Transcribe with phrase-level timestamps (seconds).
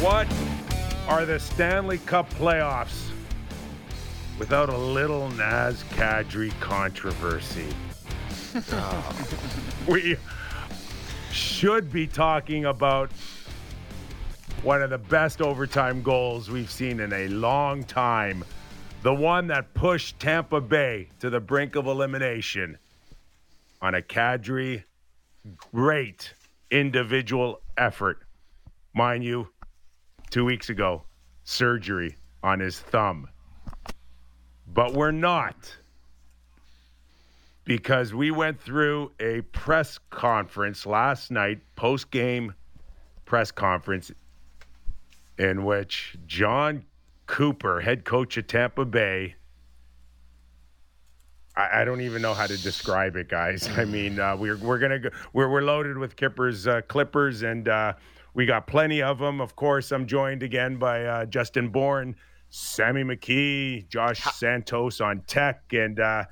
[0.00, 0.28] What
[1.08, 3.08] are the Stanley Cup playoffs
[4.38, 7.66] without a little Naz Kadri controversy?
[9.88, 10.18] we
[11.32, 13.10] should be talking about
[14.62, 18.44] one of the best overtime goals we've seen in a long time.
[19.02, 22.76] The one that pushed Tampa Bay to the brink of elimination
[23.80, 24.84] on a Kadri
[25.72, 26.34] great
[26.70, 28.18] individual effort.
[28.92, 29.48] Mind you,
[30.30, 31.02] two weeks ago,
[31.44, 33.28] surgery on his thumb.
[34.72, 35.74] But we're not
[37.64, 42.54] because we went through a press conference last night, post game
[43.24, 44.12] press conference,
[45.38, 46.84] in which Jon
[47.26, 49.34] Cooper, head coach of Tampa Bay,
[51.58, 53.66] I, don't even know how to describe it, guys.
[53.76, 57.66] I mean, uh, we're we're gonna go, we're we're loaded with Kippers uh, clippers, and
[57.66, 57.94] uh,
[58.36, 59.40] we got plenty of them.
[59.40, 62.14] Of course, I'm joined again by uh, Justin Bourne,
[62.50, 66.24] Sammy McKee, Josh Santos on tech, and uh,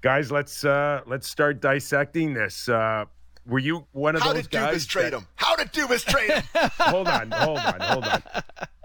[0.00, 2.66] guys, let's uh, let's start dissecting this.
[2.68, 4.86] were you one of How those did Dubas guys?
[4.86, 5.26] trade that- him?
[5.36, 6.42] How did Dubas trade him?
[6.78, 8.22] hold on, hold on, hold on.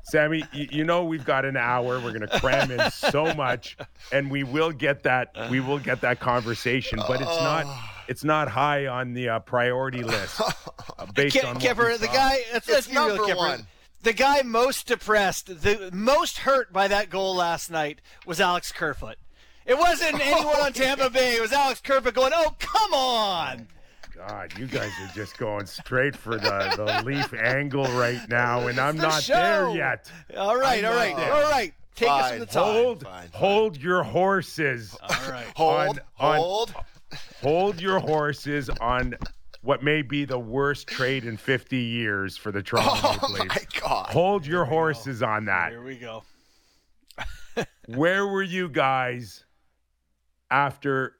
[0.03, 1.99] Sammy, you, you know we've got an hour.
[1.99, 3.75] We're going to cram in so much,
[4.11, 5.29] and we will get that.
[5.49, 7.65] We will get that conversation, but it's not.
[8.07, 10.41] It's not high on the uh, priority list.
[10.97, 12.39] Uh, based Ki- on what Kyper, we the guy.
[12.53, 13.65] Let's, let's It's real, number one.
[14.03, 19.15] The guy most depressed, the most hurt by that goal last night was Alex Kerfoot.
[19.65, 21.35] It wasn't anyone on Tampa Bay.
[21.35, 23.67] It was Alex Kerfoot going, "Oh, come on!"
[24.15, 28.79] God, you guys are just going straight for the, the leaf angle right now, and
[28.79, 30.11] I'm the not there yet.
[30.35, 31.31] All right, all right, know.
[31.31, 31.73] all right.
[31.95, 32.65] Take us Fine, from the top.
[32.73, 33.39] Hold, fine, fine.
[33.39, 34.97] hold your horses.
[35.01, 35.45] All right.
[35.55, 36.75] Hold, on- hold.
[37.41, 39.15] Hold your horses on
[39.61, 43.37] what may be the worst trade in 50 years for the Toronto Oh Maple my
[43.43, 43.65] Leafs.
[43.79, 44.07] God!
[44.09, 45.71] Hold your horses on that.
[45.71, 46.23] Here we go.
[47.87, 49.45] Where were you guys
[50.49, 51.15] after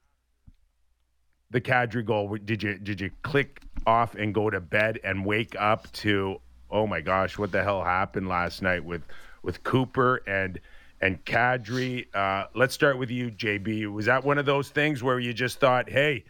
[1.52, 2.38] the Kadri goal?
[2.44, 6.40] Did you did you click off and go to bed and wake up to
[6.72, 9.04] oh my gosh, what the hell happened last night with
[9.44, 10.60] with Cooper and
[11.02, 12.06] and Kadri?
[12.16, 13.92] Uh, let's start with you, JB.
[13.92, 16.24] Was that one of those things where you just thought, hey,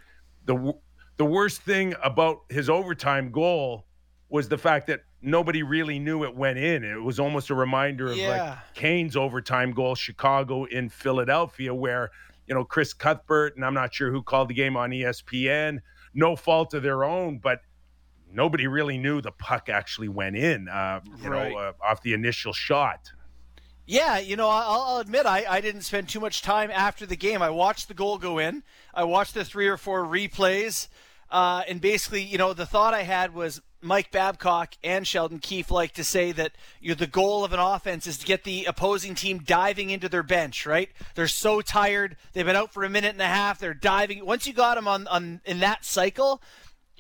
[0.46, 0.80] the w-
[1.18, 3.86] the worst thing about his overtime goal
[4.30, 6.84] was the fact that nobody really knew it went in.
[6.84, 12.10] It was almost a reminder of like Kane's overtime goal, Chicago in Philadelphia, where
[12.48, 15.80] you know Chris Cuthbert and I'm not sure who called the game on ESPN,
[16.14, 17.60] no fault of their own, but
[18.34, 20.70] nobody really knew the puck actually went in.
[20.70, 21.52] Uh, you Right.
[21.52, 23.12] know, uh, off the initial shot.
[23.86, 27.16] Yeah, you know, I'll, I'll admit I, I didn't spend too much time after the
[27.16, 27.42] game.
[27.42, 28.64] I watched the goal go in.
[28.94, 30.88] I watched the three or four replays,
[31.30, 35.72] uh, and basically, you know, the thought I had was Mike Babcock and Sheldon Keefe
[35.72, 39.16] like to say that you the goal of an offense is to get the opposing
[39.16, 40.66] team diving into their bench.
[40.66, 40.90] Right?
[41.16, 42.16] They're so tired.
[42.34, 43.60] They've been out for a minute and a half.
[43.60, 44.24] They're diving.
[44.26, 46.42] Once you got them on, on in that cycle,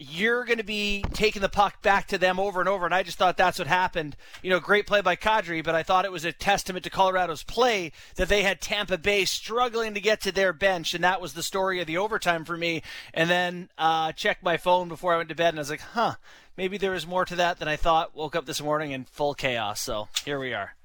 [0.02, 2.86] you're going to be taking the puck back to them over and over.
[2.86, 4.16] And I just thought that's what happened.
[4.42, 7.44] You know, great play by Kadri, but I thought it was a testament to Colorado's
[7.44, 10.96] play that they had Tampa Bay struggling to get to their bench.
[10.96, 12.82] And that was the story of the overtime for me.
[13.14, 15.82] And then uh, checked my phone before I went to bed and I was like,
[15.82, 16.16] huh,
[16.58, 18.16] maybe there was more to that than I thought.
[18.16, 19.80] Woke up this morning in full chaos.
[19.82, 20.76] So here we are.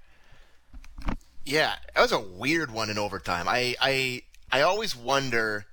[1.47, 3.47] Yeah, that was a weird one in overtime.
[3.48, 5.66] I I I always wonder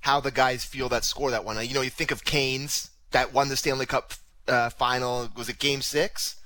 [0.00, 1.56] how the guys feel that score that one.
[1.66, 4.14] You know, you think of Kane's that won the Stanley Cup
[4.48, 5.28] uh, final.
[5.36, 6.36] Was it Game Six?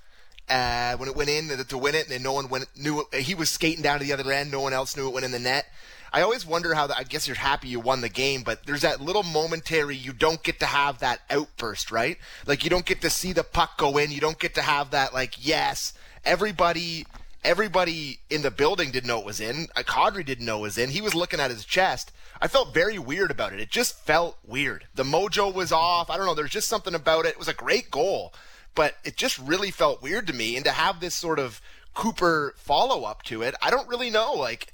[0.48, 3.36] Uh, when it went in to win it, and no one went, knew it, he
[3.36, 4.50] was skating down to the other end.
[4.50, 5.66] No one else knew it went in the net.
[6.12, 6.88] I always wonder how.
[6.88, 9.96] The, I guess you're happy you won the game, but there's that little momentary.
[9.96, 12.18] You don't get to have that outburst, right?
[12.46, 14.10] Like you don't get to see the puck go in.
[14.10, 15.14] You don't get to have that.
[15.14, 15.92] Like yes,
[16.24, 17.06] everybody
[17.42, 19.68] everybody in the building didn't know it was in.
[19.76, 20.90] Uh, Kadri didn't know it was in.
[20.90, 22.12] He was looking at his chest.
[22.40, 23.60] I felt very weird about it.
[23.60, 24.86] It just felt weird.
[24.94, 26.10] The mojo was off.
[26.10, 26.34] I don't know.
[26.34, 27.30] There's just something about it.
[27.30, 28.34] It was a great goal,
[28.74, 30.56] but it just really felt weird to me.
[30.56, 31.60] And to have this sort of
[31.94, 34.32] Cooper follow up to it, I don't really know.
[34.32, 34.72] Like,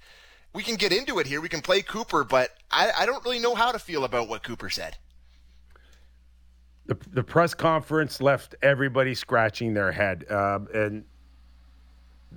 [0.52, 1.40] we can get into it here.
[1.40, 4.42] We can play Cooper, but I, I don't really know how to feel about what
[4.42, 4.96] Cooper said.
[6.86, 11.04] The, the press conference left everybody scratching their head, um, and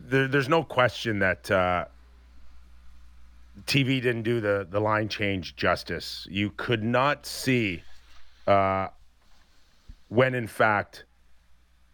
[0.07, 1.85] there, there's no question that uh,
[3.65, 6.27] TV didn't do the the line change justice.
[6.29, 7.83] You could not see
[8.47, 8.87] uh,
[10.07, 11.05] when, in fact,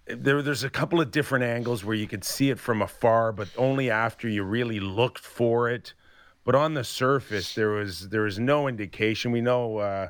[0.08, 3.50] there, there's a couple of different angles where you could see it from afar, but
[3.58, 5.94] only after you really looked for it.
[6.44, 9.32] But on the surface, there was there was no indication.
[9.32, 10.10] We know uh,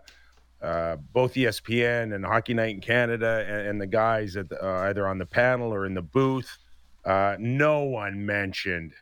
[0.61, 4.89] uh, both ESPN and Hockey Night in Canada and, and the guys at the, uh,
[4.89, 6.57] either on the panel or in the booth
[7.05, 8.93] uh, no one mentioned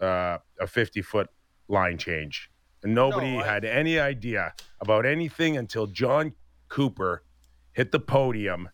[0.00, 1.28] uh, a 50 foot
[1.68, 2.50] line change.
[2.84, 6.32] Nobody No, I- had any idea about anything until Jon
[6.68, 7.24] Cooper
[7.72, 8.68] hit the podium.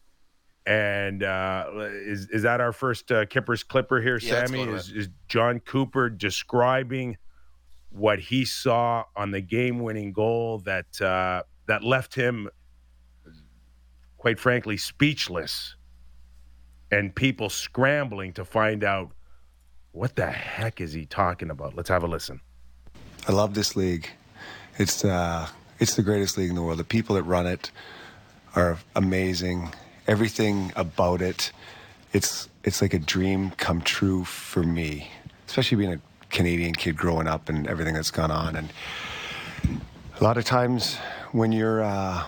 [0.67, 1.67] And uh,
[2.07, 4.63] is is that our first uh, Kippers Clipper here, Yeah, Sammy?
[4.63, 7.19] Is, is Jon Cooper describing
[7.91, 12.49] what he saw on the game-winning goal that uh, that left him,
[14.17, 15.77] quite frankly, speechless,
[16.95, 19.11] and people scrambling to find out
[19.93, 21.75] what the heck is he talking about.
[21.75, 22.41] Let's have a listen.
[23.29, 24.09] I love this league.
[24.79, 25.49] It's uh,
[25.79, 26.79] it's the greatest league in the world.
[26.79, 27.71] The people that run it
[28.55, 29.73] are amazing.
[30.07, 31.53] Everything about it,
[32.13, 35.11] it's it's like a dream come true for me.
[35.47, 36.01] Especially being a
[36.31, 38.57] Canadian kid growing up and everything that's gone on.
[38.57, 38.73] And
[40.19, 40.97] a lot of times
[41.33, 42.25] when you're, uh,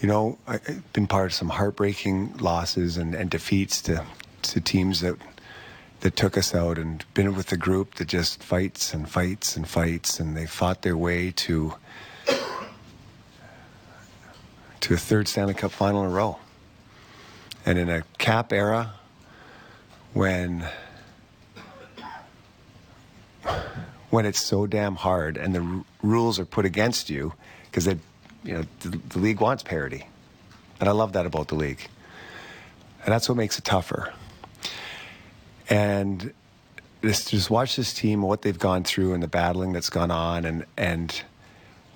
[0.00, 4.04] you know, I've been part of some heartbreaking losses and, and defeats to
[4.42, 5.16] to teams that
[6.00, 9.66] that took us out and been with a group that just fights and fights and
[9.66, 11.74] fights and they fought their way to
[14.80, 16.38] to a third Stanley Cup final in a row.
[17.66, 18.94] And in a cap era
[20.14, 20.64] when
[24.10, 27.34] when it's so damn hard and the r- rules are put against you
[27.64, 27.86] because
[28.48, 30.06] you know the, the league wants parity.
[30.80, 31.86] And I love that about the league.
[33.04, 34.12] And that's what makes it tougher.
[35.68, 36.32] And
[37.02, 40.46] this, just watch this team what they've gone through and the battling that's gone on.
[40.46, 41.22] And and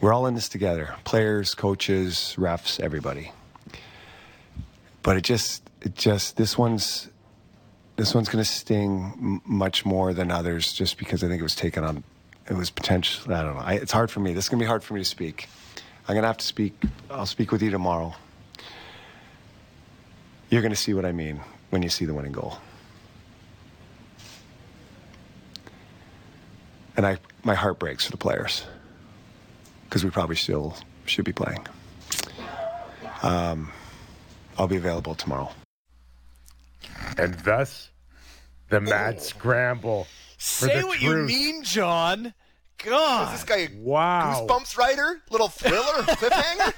[0.00, 0.94] we're all in this together.
[1.04, 3.32] Players coaches refs everybody.
[5.02, 7.08] But it just it just this one's
[7.96, 11.42] this one's going to sting m- much more than others just because i think it
[11.42, 12.02] was taken on
[12.48, 13.60] it was potential i don't know.
[13.60, 14.32] I, it's hard for me.
[14.32, 15.48] This is going to be hard for me to speak
[16.08, 16.74] i'm going to have to speak
[17.10, 18.14] i'll speak with you tomorrow
[20.50, 21.40] you're going to see what i mean
[21.70, 22.58] when you see the winning goal
[26.96, 28.64] and I my heart breaks for the players
[29.84, 30.76] because we probably still
[31.06, 31.66] should be playing.
[33.22, 33.70] Um,
[34.58, 35.50] I'll be available tomorrow.
[37.18, 37.90] And thus,
[38.68, 40.04] the mad scramble
[40.38, 41.30] for Say the what truth.
[41.30, 42.34] you mean, Jon.
[42.84, 43.34] Is God.
[43.34, 44.46] this guy a Wow.
[44.46, 45.22] Goosebumps writer?
[45.30, 46.72] Little thriller, cliffhanger?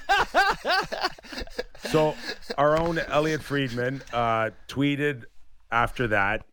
[1.89, 2.15] So
[2.57, 5.23] our own Elliotte Friedman uh, tweeted
[5.71, 6.45] after that,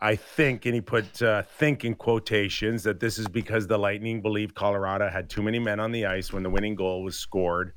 [0.00, 4.22] I think, and he put uh, "think" in quotations that this is because the Lightning
[4.22, 7.72] believed Colorado had too many men on the ice when the winning goal was scored.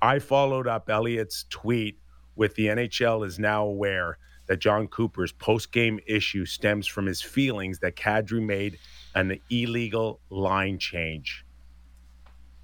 [0.00, 1.98] I followed up Elliotte's tweet
[2.36, 7.78] with the NHL is now aware that Jon Cooper's post-game issue stems from his feelings
[7.80, 8.78] that Kadri made
[9.14, 11.44] an illegal line change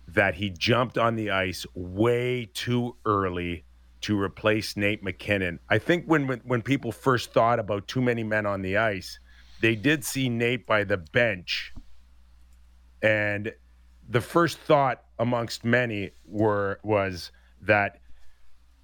[0.08, 3.64] that he jumped on the ice way too early
[4.02, 5.58] to replace Nate MacKinnon.
[5.70, 9.18] I think when, when when people first thought about too many men on the ice,
[9.60, 11.72] they did see Nate by the bench,
[13.00, 13.52] and
[14.08, 17.30] the first thought amongst many were was
[17.62, 18.01] that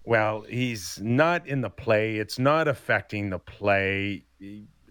[0.09, 4.25] well he's not in the play it's not affecting the play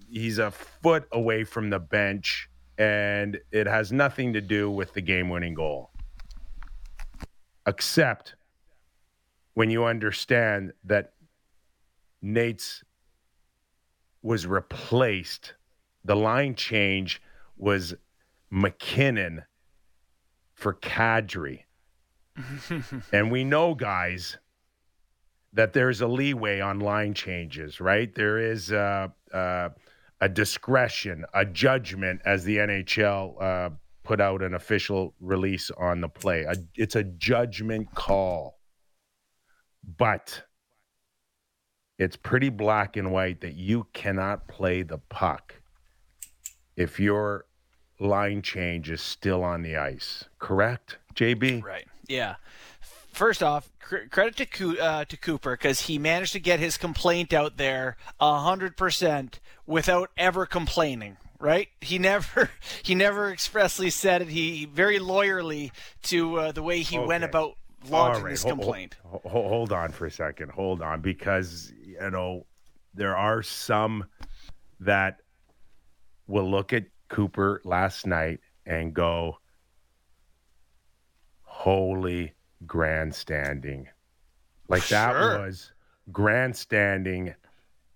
[0.09, 5.01] he's a foot away from the bench and it has nothing to do with the
[5.01, 5.89] game winning goal
[7.65, 8.35] except
[9.55, 11.13] when you understand that
[12.21, 12.83] Nate's
[14.21, 15.53] was replaced.
[16.05, 17.21] The line change
[17.57, 17.95] was
[18.50, 19.43] MacKinnon
[20.53, 21.62] for Kadri.
[23.12, 24.38] and we know, guys,
[25.57, 28.13] that there's a leeway on line changes, right?
[28.13, 29.69] There is uh, uh,
[30.21, 33.69] a discretion, a judgment, as the NHL uh,
[34.03, 36.43] put out an official release on the play.
[36.43, 38.59] A, it's a judgment call.
[39.97, 40.43] But
[41.97, 45.55] it's pretty black and white that you cannot play the puck
[46.75, 47.45] if your
[47.99, 50.25] line change is still on the ice.
[50.37, 51.63] Correct, JB?
[51.63, 51.87] Right.
[52.07, 52.35] Yeah.
[53.17, 56.77] First off, cr- credit to Coo- uh, to Cooper because he managed to get his
[56.77, 61.17] complaint out there hundred percent without ever complaining.
[61.39, 61.69] Right?
[61.81, 62.51] He never
[62.83, 64.27] he never expressly said it.
[64.27, 65.71] He very lawyerly
[66.03, 67.57] to uh, the way he went about
[67.89, 68.97] lodging right, ho- complaint.
[69.03, 70.51] ho- ho- hold on for a second.
[70.51, 72.45] Hold on, because you know
[72.93, 74.05] there are some
[74.81, 75.21] that
[76.27, 79.39] will look at Cooper last night and go,
[81.41, 83.87] "Holy grandstanding!"
[84.67, 85.39] Like that Sure.
[85.39, 85.71] was
[86.11, 87.35] grandstanding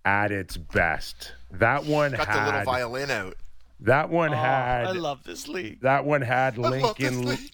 [0.06, 1.34] at its best.
[1.52, 3.36] That one Got the little violin out.
[3.82, 5.82] that one Oh, had I love this league.
[5.82, 7.26] that one had I love this Lincoln.
[7.28, 7.52] league.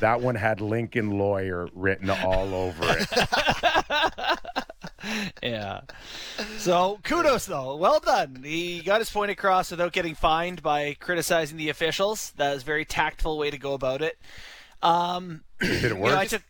[0.00, 3.08] That one had Lincoln Lawyer written all over it.
[5.42, 5.80] Yeah.
[6.58, 8.42] So kudos though, well done.
[8.44, 12.30] He got his point across without getting fined by criticizing the officials.
[12.36, 14.16] That was a very tactful way to go about it.
[14.82, 16.42] Um, Did it you know, I took.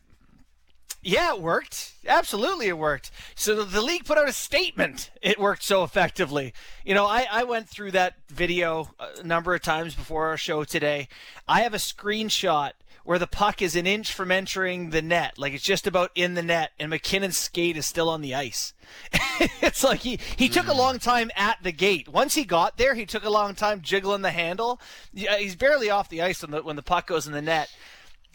[1.05, 1.95] Yeah, it worked.
[2.07, 3.11] Absolutely, it worked.
[3.35, 5.11] So the league put out a statement.
[5.21, 6.55] It worked so effectively.
[6.85, 10.63] You know, I, I went through that video a number of times before our show
[10.63, 11.09] today.
[11.49, 12.73] I have a screenshot
[13.05, 16.35] where the puck is an inch from entering the net, like it's just about in
[16.35, 18.75] the net, and MacKinnon's skate is still on the ice.
[19.61, 22.09] it's like he, he took a long time at the gate.
[22.09, 24.81] Once he got there, he took a long time jiggling the handle.
[25.13, 27.75] He's barely off the ice when the, when the puck goes in the net.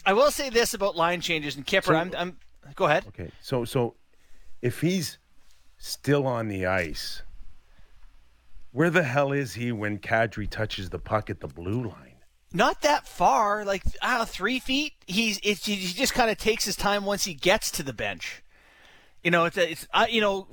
[0.06, 1.84] I will say this about line changes and Kyper.
[1.84, 2.36] So- I'm, I'm
[2.74, 3.04] go ahead.
[3.08, 3.94] Okay, so so
[4.62, 5.18] if he's
[5.78, 7.22] still on the ice,
[8.72, 12.04] where the hell is he when Kadri touches the puck at the blue line?
[12.52, 14.94] Not that far, like I don't know, three feet.
[15.06, 18.42] He's it's, he just kind of takes his time once he gets to the bench.
[19.22, 20.48] You know, it's it's I, you know.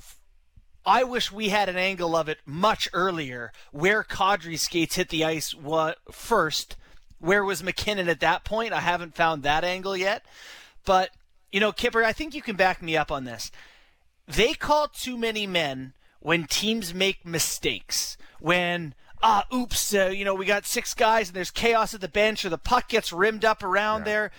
[0.88, 5.26] I wish we had an angle of it much earlier, where Kadri skates hit the
[5.26, 6.76] ice wa- first.
[7.26, 8.72] Where was MacKinnon at that point?
[8.72, 10.24] I haven't found that angle yet.
[10.86, 11.10] But
[11.52, 13.52] you know, Kyper, I think you can back me up on this.
[14.28, 18.18] They call too many men when teams make mistakes.
[18.40, 22.08] When ah, oops, uh, you know, we got six guys and there's chaos at the
[22.08, 24.32] bench, or the puck gets rimmed up around there.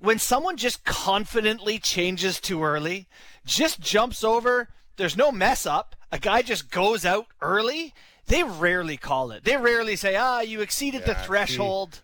[0.00, 3.06] When someone just confidently changes too early,
[3.46, 5.94] just jumps over, there's no mess up.
[6.10, 7.94] A guy just goes out early.
[8.26, 9.44] They rarely call it.
[9.44, 12.00] They rarely say, "Ah, you exceeded the Yeah, see, threshold."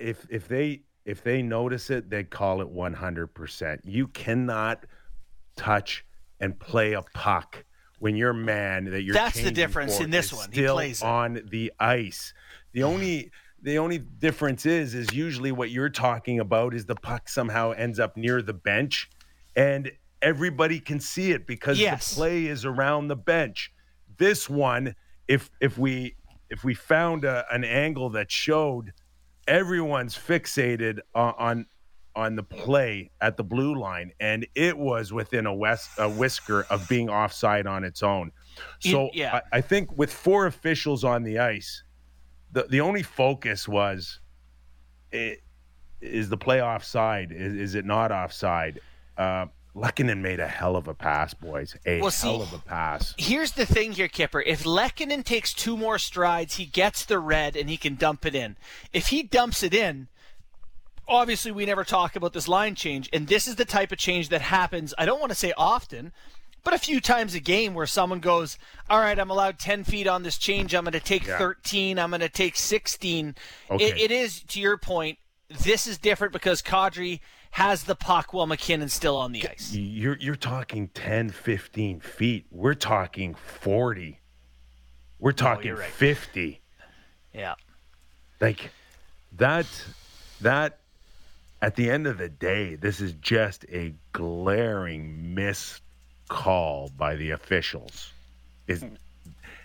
[0.00, 3.80] If if they if they notice it, they call it 100%.
[3.84, 4.86] You cannot
[5.56, 6.04] touch
[6.40, 7.64] and play a puck
[7.98, 10.50] when your man that you're That's the difference in this is one.
[10.52, 11.06] He plays it.
[11.06, 12.32] on the ice.
[12.72, 13.30] The only
[13.62, 17.98] the only difference is is usually what you're talking about is the puck somehow ends
[17.98, 19.08] up near the bench,
[19.54, 22.10] and everybody can see it because Yes.
[22.10, 23.72] the play is around the bench.
[24.16, 24.94] This one,
[25.28, 26.16] if if we
[26.50, 28.92] if we found a, an angle that showed
[29.46, 31.66] everyone's fixated on, on
[32.16, 36.62] on the play at the blue line, and it was within a, west, a whisker
[36.70, 38.30] of being offside on its own.
[38.78, 39.40] So You- yeah.
[39.52, 41.82] I, I think with four officials on the ice,
[42.52, 44.20] the the only focus was,
[45.10, 45.40] it,
[46.00, 47.32] is the play offside?
[47.32, 48.78] Is, is it not offside?
[49.18, 51.76] Uh, Lehkonen made a hell of a pass, boys.
[51.84, 53.14] A Well, see- hell of a pass.
[53.18, 54.42] Here's the thing here, Kyper.
[54.46, 58.34] If Lehkonen takes two more strides, he gets the red and he can dump it
[58.34, 58.56] in.
[58.92, 60.06] If he dumps it in,
[61.08, 64.28] obviously we never talk about this line change, and this is the type of change
[64.28, 64.94] that happens.
[64.96, 66.12] I don't want to say often,
[66.62, 68.56] but a few times a game where someone goes,
[68.88, 70.74] "All right, I'm allowed 10 feet on this change.
[70.74, 71.36] I'm going to take Yeah.
[71.36, 71.98] 13.
[71.98, 73.34] I'm going to take 16."
[73.70, 73.84] Okay.
[73.84, 75.18] It, it is to your point.
[75.50, 77.20] This is different because Kadri
[77.54, 79.72] has the puck while MacKinnon's still on the ice.
[79.72, 82.46] You're you're talking 10, 15 feet.
[82.50, 84.18] We're talking 40.
[85.20, 85.88] We're oh, talking you're right.
[85.88, 86.60] 50.
[87.32, 87.54] Yeah.
[88.40, 88.70] Like
[89.36, 89.66] that
[90.40, 90.80] that
[91.62, 95.80] at the end of the day, this is just a glaring miss
[96.28, 98.10] call by the officials.
[98.66, 98.84] Is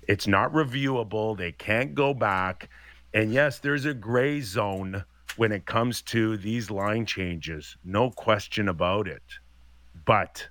[0.07, 1.35] it's not reviewable.
[1.35, 2.69] They can't go back.
[3.15, 5.05] And yes, there's a gray zone
[5.37, 7.77] when it comes to these line changes.
[7.83, 9.23] No question about it.
[10.05, 10.47] But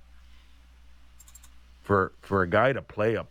[1.81, 3.25] for for a guy to play a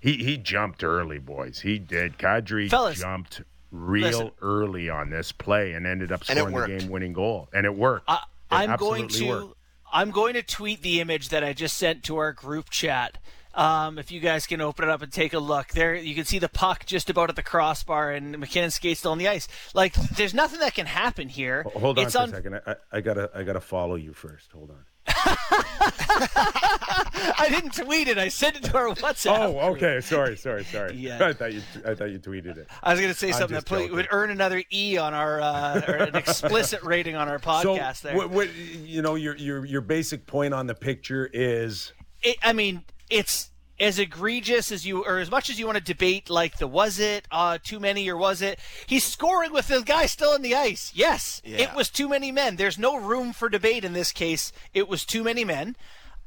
[0.00, 1.60] he he jumped early, boys.
[1.60, 2.18] He did.
[2.18, 4.30] Kadri Fellas, jumped real listen.
[4.40, 8.04] early on this play and ended up scoring the game-winning goal, and it worked.
[8.08, 9.54] I, I'm going to worked.
[9.92, 13.18] I'm going to tweet the image that I just sent to our group chat.
[13.58, 16.24] Um, if you guys can open it up and take a look, there you can
[16.24, 19.48] see the puck just about at the crossbar, and MacKinnon skates still on the ice.
[19.74, 21.64] Like, there's nothing that can happen here.
[21.74, 22.60] Hold on it's for un- a second.
[22.64, 24.52] I, I, gotta I gotta follow you first.
[24.52, 24.84] Hold on.
[27.40, 28.16] I didn't tweet it.
[28.16, 29.38] I sent it to our WhatsApp.
[29.38, 30.00] Oh, okay.
[30.02, 30.94] Sorry, sorry, sorry.
[30.98, 31.26] Yeah.
[31.26, 32.68] I thought you I thought you tweeted it.
[32.82, 33.92] I was going to say something that joking.
[33.92, 37.96] would earn another E on our uh, or an explicit rating on our podcast.
[37.96, 38.16] so, there.
[38.16, 42.52] what, what you know, your your your basic point on the picture is it, I
[42.52, 43.50] mean, it's
[43.80, 46.98] as egregious as you, or as much as you want to debate, like the was
[46.98, 48.58] it uh, too many or was it?
[48.86, 50.90] He's scoring with the guy still in the ice.
[50.94, 51.58] Yes, Yeah.
[51.58, 52.56] it was too many men.
[52.56, 54.52] There's no room for debate in this case.
[54.74, 55.76] It was too many men.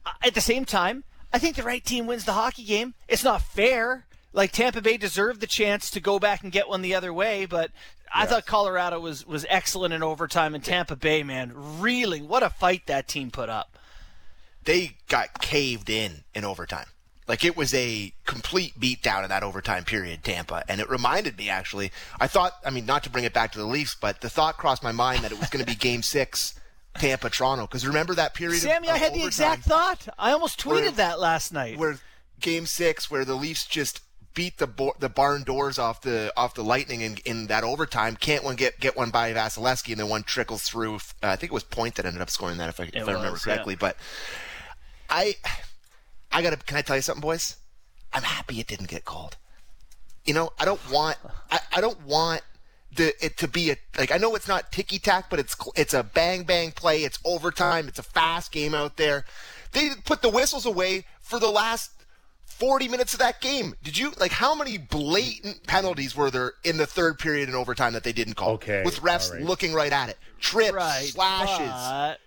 [0.06, 2.94] Uh, at the same time, I think the right team wins the hockey game.
[3.10, 4.06] It's not fair.
[4.34, 7.46] Like Tampa Bay deserved the chance to go back and get one the other way,
[7.46, 7.72] but
[8.14, 12.30] I thought Colorado was was excellent in overtime, and Tampa Bay, man, reeling.
[12.30, 13.78] What a fight that team put up.
[14.64, 16.86] They got caved in in overtime.
[17.28, 20.64] Like it was a complete beatdown in that overtime period, Tampa.
[20.68, 21.92] And it reminded me actually.
[22.20, 24.58] I thought, I mean, not to bring it back to the Leafs, but the thought
[24.58, 26.60] crossed my mind that it was going to be Game Six,
[26.98, 27.64] Tampa Toronto.
[27.68, 28.58] Because remember that period?
[28.58, 30.08] of- Sammy, of I had the exact thought.
[30.20, 31.78] I almost tweeted Where- that last night.
[31.78, 32.00] where
[32.40, 34.02] Game Six where the Leafs just
[34.34, 38.16] beat the bo- the barn doors off the off the Lightning in, in that overtime.
[38.16, 40.96] Can't one get get one by Vasilevskiy, and then one trickles through.
[40.96, 43.12] Uh, I think it was Point that ended up scoring that, if I, if I
[43.12, 43.74] remember was, correctly.
[43.76, 43.80] yeah.
[43.80, 43.98] But
[45.12, 45.36] I
[46.32, 46.58] I gotta.
[46.58, 47.58] Can I tell you something, boys?
[48.14, 49.38] I'm happy it didn't get called.
[50.26, 51.18] You know, I don't want.
[51.52, 52.42] I, I don't want
[52.96, 54.12] the it to be a like.
[54.12, 57.04] I know it's not ticky tack, but it's it's a bang bang play.
[57.04, 57.88] It's overtime.
[57.88, 59.26] It's a fast game out there.
[59.72, 61.92] They put the whistles away for the last
[62.46, 63.74] 40 minutes of that game.
[63.82, 67.94] Did you like how many blatant penalties were there in the third period and overtime
[67.94, 68.52] that they didn't call?
[68.52, 69.46] Okay, with refs all right.
[69.46, 71.08] looking right at it, trips, Right.
[71.08, 72.18] slashes.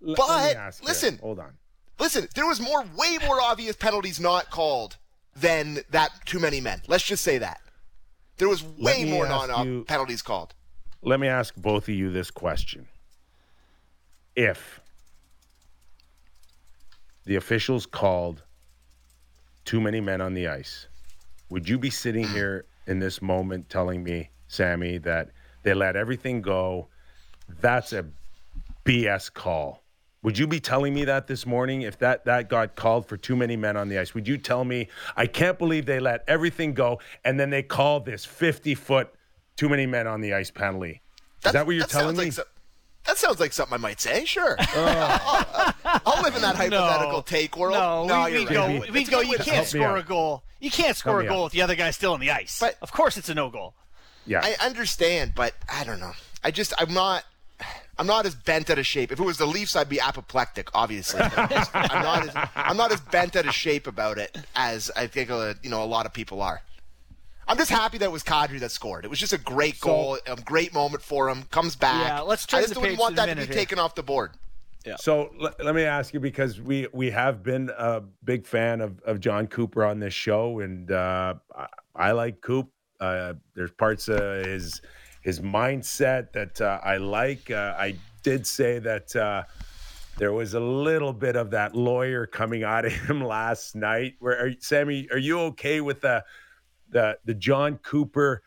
[0.00, 1.18] but- But, let me ask you- listen.
[1.18, 1.52] hold on.
[1.98, 4.96] Listen, there was more, way more obvious penalties not called
[5.36, 6.82] than that too many men.
[6.88, 7.60] Let's just say that.
[8.38, 10.54] There was way more non you- penalties called.
[11.02, 12.88] Let me ask both of you this question.
[14.34, 14.80] If
[17.24, 18.42] the officials called
[19.64, 20.88] too many men on the ice,
[21.50, 25.30] would you be sitting here in this moment telling me, Sammy, that
[25.62, 26.88] they let everything go?
[27.60, 28.06] That's a
[28.84, 29.83] BS call.
[30.24, 33.36] Would you be telling me that this morning if that, that got called for too
[33.36, 34.14] many men on the ice?
[34.14, 38.00] Would you tell me, I can't believe they let everything go and then they call
[38.00, 39.14] this 50 foot
[39.56, 41.02] too many men on the ice penalty?
[41.44, 42.24] Is that what you're that telling me?
[42.24, 42.44] Like so-
[43.04, 44.24] that sounds like something I might say.
[44.24, 44.56] Sure.
[44.76, 45.72] Oh.
[46.06, 47.20] I'll live in that hypothetical No.
[47.20, 48.08] take world.
[48.08, 48.48] No, we, we right.
[48.54, 48.66] go.
[48.68, 49.20] Maybe- We It's go.
[49.20, 50.42] You can't score a goal.
[50.58, 51.44] You can't score me a goal out.
[51.44, 52.58] with the other guy still on the ice.
[52.58, 53.74] But- of course, it's a no goal.
[54.26, 54.40] yeah.
[54.42, 56.12] I understand, but I don't know.
[56.42, 57.24] I just I'm not
[57.98, 59.12] I'm not as bent out of shape.
[59.12, 61.20] If it was the Leafs, I'd be apoplectic, obviously.
[61.36, 64.90] I'm, just- I'm not as I'm not as bent out of shape about it as
[64.96, 66.60] I think uh, you know a lot of people are.
[67.46, 69.04] I'm just happy that it was Kadri that scored.
[69.04, 71.42] It was just a great So- goal, a great moment for him.
[71.50, 72.06] Comes back.
[72.06, 73.54] Yeah, let's turn I just the wouldn't page want that to be here.
[73.54, 74.32] taken off the board.
[74.86, 74.96] Yeah.
[74.96, 79.00] So l- let me ask you because we we have been a big fan of,
[79.02, 82.70] of Jon Cooper on this show, and uh, I, I like Coop.
[83.00, 84.80] Uh, there's parts of his
[85.24, 87.50] his mindset that uh, I like.
[87.50, 89.42] Uh, I did say that uh,
[90.18, 94.14] there was a little bit of that lawyer coming out of him last night.
[94.20, 96.24] Where are, Sammy, are you okay with the
[96.90, 98.42] the the Jon Cooper?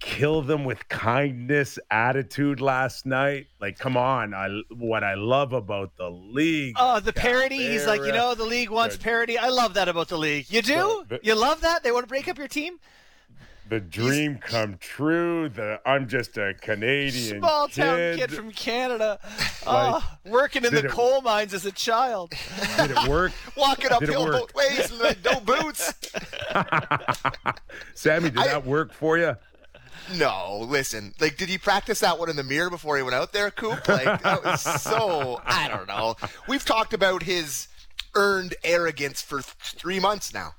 [0.00, 3.48] kill them with kindness attitude last night.
[3.60, 4.32] Like, come on!
[4.32, 6.76] I what I love about the league.
[6.78, 7.56] Oh, the parody.
[7.56, 9.36] He's like, you know, the league wants parody.
[9.38, 10.46] I love that about the league.
[10.50, 10.98] You do?
[11.00, 11.82] But- but- you love that?
[11.82, 12.78] They want to break up your team?
[13.68, 15.48] The dream come true.
[15.48, 18.18] The I'm just a Canadian Small town kid.
[18.18, 19.18] kid from Canada.
[19.70, 22.32] Oh, working in the it- coal mines as a child.
[22.78, 23.32] Did it work?
[23.56, 25.92] Walking uphill both ways and like, no boots.
[27.94, 29.36] Sammy, did I- that work for you?
[30.14, 31.12] No, listen.
[31.20, 33.86] Like, did he practice that one in the mirror before he went out there, Coop?
[33.86, 35.38] Like, that was so.
[35.44, 36.16] I don't know.
[36.46, 37.68] We've talked about his
[38.14, 40.52] earned arrogance for th- three months now.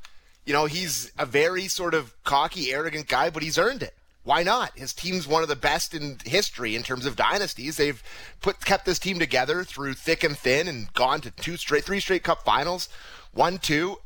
[0.46, 3.96] You know, he's a very sort of cocky, arrogant guy, but he's earned it.
[4.24, 4.78] Why not?
[4.78, 7.78] His team's one of the best in history in terms of dynasties.
[7.78, 8.02] They've
[8.42, 12.00] put kept this team together through thick and thin and gone to two straight, three
[12.00, 12.90] straight Cup Finals,
[13.34, 13.98] one, two.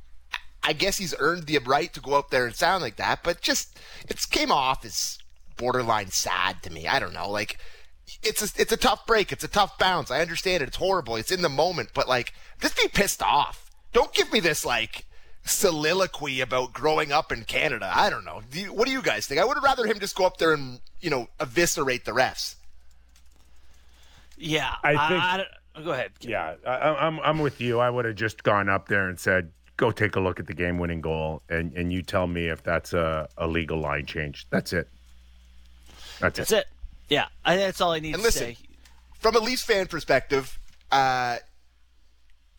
[0.64, 3.42] I guess he's earned the right to go out there and sound like that, but
[3.42, 5.18] just it came off as
[5.58, 6.88] borderline sad to me.
[6.88, 7.58] I don't know, like
[8.22, 10.10] it's a, it's a tough break, it's a tough bounce.
[10.10, 13.70] I understand it, it's horrible, it's in the moment, but like just be pissed off.
[13.92, 15.06] Don't give me this like
[15.46, 17.92] soliloquy about growing up in Canada.
[17.94, 18.42] I don't know.
[18.52, 19.42] Do you, what do you guys think?
[19.42, 22.56] I would have rather him just go up there and you know eviscerate the refs.
[24.38, 24.74] Yeah.
[24.84, 26.12] I think- I don't- oh, go ahead.
[26.22, 27.80] Yeah, I, I'm I'm with you.
[27.80, 30.54] I would have just gone up there and said, "Go take a look at the
[30.54, 34.48] game-winning goal," and and you tell me if that's a, a legal line change.
[34.50, 34.88] That's it.
[36.20, 36.58] That's, That's it.
[36.58, 36.68] it.
[37.10, 37.28] Yeah.
[37.44, 38.58] I, that's all I need And to listen, say.
[39.20, 40.58] from a Leafs fan perspective,
[40.92, 41.38] uh,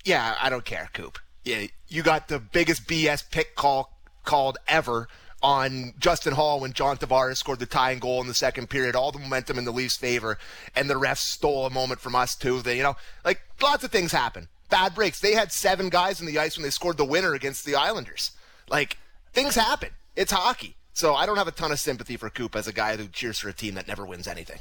[0.05, 1.19] yeah, I don't care, Coop.
[1.45, 5.09] Yeah, you got the biggest BS pick call called ever
[5.43, 8.97] on Justin Holl when John Tavares scored the tying goal in the second period.
[8.97, 10.39] All the momentum in the Leafs' favor,
[10.75, 12.63] and the refs stole a moment from us too.
[12.63, 14.49] They, you know, like lots of things happen.
[14.71, 15.21] Bad breaks.
[15.21, 18.33] They had seven guys in the ice when they scored the winner against the Islanders.
[18.69, 18.97] Like
[19.33, 19.91] things happen.
[20.17, 20.77] It's hockey.
[20.95, 23.39] So I don't have a ton of sympathy for Coop as a guy who cheers
[23.39, 24.59] for a team that never wins anything.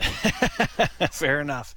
[1.10, 1.74] Fair enough.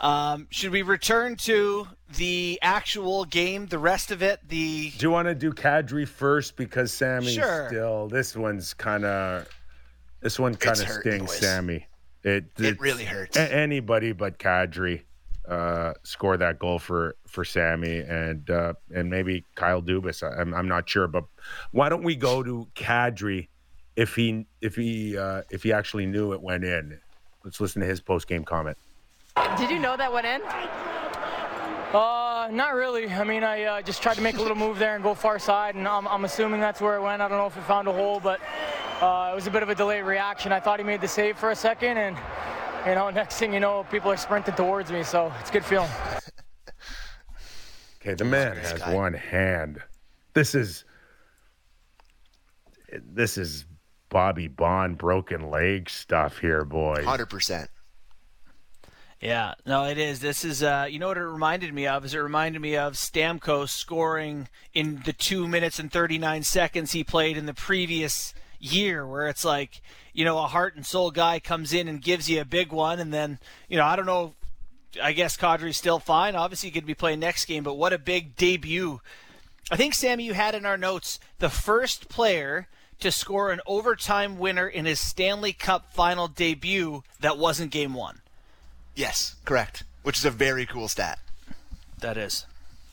[0.00, 1.86] Um, should we return to
[2.16, 4.40] the actual game, the rest of it?
[4.48, 7.66] The Do you want to do Kadri first because Sammy Sure.
[7.68, 9.46] still this one's kind of
[10.20, 11.38] this one kind of stings boys.
[11.38, 11.86] Sammy.
[12.22, 13.36] It it's- really hurts.
[13.36, 15.02] a- anybody but Kadri
[15.48, 20.22] uh, score that goal for for Sammy and uh, and maybe Kyle Dubas.
[20.22, 21.24] I- I'm I'm not sure, but
[21.72, 23.48] why don't we go to Kadri
[23.96, 26.98] if he if he uh, if he actually knew it went in?
[27.44, 28.76] Let's listen to his post game comment.
[29.58, 30.42] Did you know that went in?
[31.92, 33.08] Uh, not really.
[33.10, 35.38] I mean, I uh, just tried to make a little move there and go far
[35.38, 37.20] side, and I'm, I'm assuming that's where it went.
[37.20, 38.40] I don't know if it found a hole, but
[39.00, 40.52] uh, it was a bit of a delayed reaction.
[40.52, 42.16] I thought he made the save for a second, and
[42.86, 45.64] you know, next thing you know, people are sprinting towards me, so it's a good
[45.64, 45.90] feeling.
[48.00, 48.94] Okay, the man has guy.
[48.94, 49.82] one hand.
[50.32, 50.84] This is
[53.12, 53.66] this is
[54.08, 57.04] Bobby Baun broken leg stuff here, boys.
[57.04, 57.68] Hundred percent.
[59.20, 60.20] Yeah, no, it is.
[60.20, 62.06] This is, uh, you know what it reminded me of?
[62.06, 67.04] Is it reminded me of Stamkos scoring in the two minutes and 39 seconds he
[67.04, 69.82] played in the previous year, where it's like,
[70.14, 72.98] you know, a heart and soul guy comes in and gives you a big one,
[72.98, 74.34] and then, you know, I don't know.
[75.02, 76.34] I guess Kadri's still fine.
[76.34, 79.02] Obviously, he could be playing next game, but what a big debut.
[79.70, 82.68] I think, Sammy, you had in our notes the first player
[83.00, 88.19] to score an overtime winner in his Stanley Cup final debut that wasn't game one.
[89.00, 89.84] Yes, correct.
[90.02, 91.18] Which is a very cool stat.
[92.00, 92.44] That is.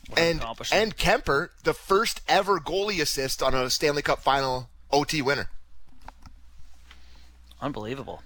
[0.08, 4.70] What an And and Kuemper, the first ever goalie assist on a Stanley Cup final
[4.90, 5.50] OT winner.
[7.60, 8.22] unbelievable.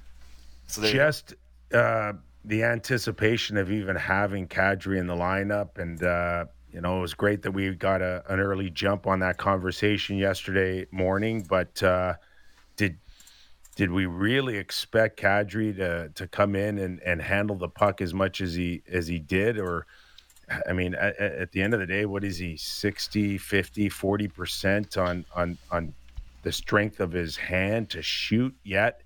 [0.69, 1.35] So there, Just
[1.75, 2.13] uh,
[2.45, 7.15] the anticipation of even having Kadri in the lineup, and uh, you know, it was
[7.15, 11.45] great that we got a, an early jump on that conversation yesterday morning.
[11.49, 12.21] But uh, did
[13.75, 18.13] did we really expect Kadri to to come in and, and handle the puck as
[18.13, 19.87] much as he as he did, or?
[20.67, 24.99] I mean, at, at the end of the day, what is he 60, 50, 40%
[24.99, 25.95] on, on, on
[26.43, 29.03] the strength of his hand to shoot yet?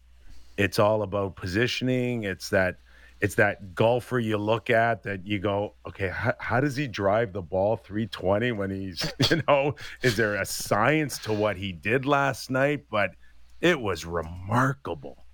[0.57, 2.25] It's all about positioning.
[2.25, 2.79] It's that,
[3.21, 7.33] it's that golfer you look at that you go, okay, how, how does he drive
[7.33, 12.07] the ball 320 when he's, you know, is there a science to what he did
[12.07, 12.87] last night?
[12.91, 13.11] But
[13.61, 15.25] it was remarkable.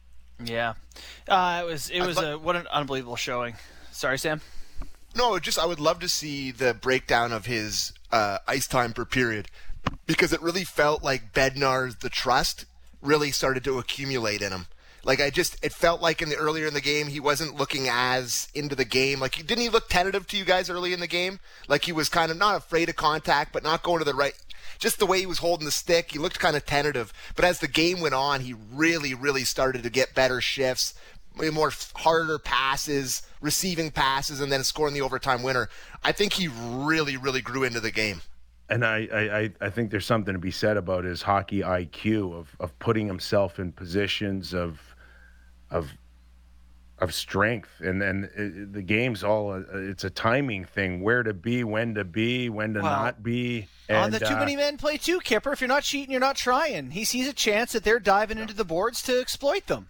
[0.44, 0.74] Yeah,
[1.28, 1.90] uh, it was.
[1.90, 3.54] It I was thought- a what an unbelievable showing.
[3.92, 4.40] Sorry, Sam.
[5.14, 9.04] No, just I would love to see the breakdown of his uh, ice time per
[9.04, 9.48] period
[10.06, 12.64] because it really felt like Bednar's the trust
[13.02, 14.66] really started to accumulate in him.
[15.04, 17.88] Like I just, it felt like in the earlier in the game he wasn't looking
[17.90, 19.18] as into the game.
[19.20, 21.40] Like didn't he look tentative to you guys early in the game?
[21.68, 24.34] Like he was kind of not afraid of contact, but not going to the right.
[24.78, 27.12] Just the way he was holding the stick, he looked kind of tentative.
[27.36, 30.94] But as the game went on, he really, really started to get better shifts,
[31.52, 35.68] more harder passes, receiving passes, and then scoring the overtime winner.
[36.02, 38.22] I think he really, really grew into the game.
[38.68, 39.08] and I,
[39.60, 43.06] I, I- think there's something to be said about his hockey IQ of, of putting
[43.06, 44.80] himself in positions of
[45.72, 45.90] of
[46.98, 51.64] of strength and and the game's all a, it's a timing thing where to be
[51.64, 54.96] when to be when to not be and, On the too uh, many men play
[54.96, 55.52] too, Kyper.
[55.52, 56.92] If you're not cheating, you're not trying.
[56.92, 59.88] He sees a chance that they're diving into the boards to exploit them.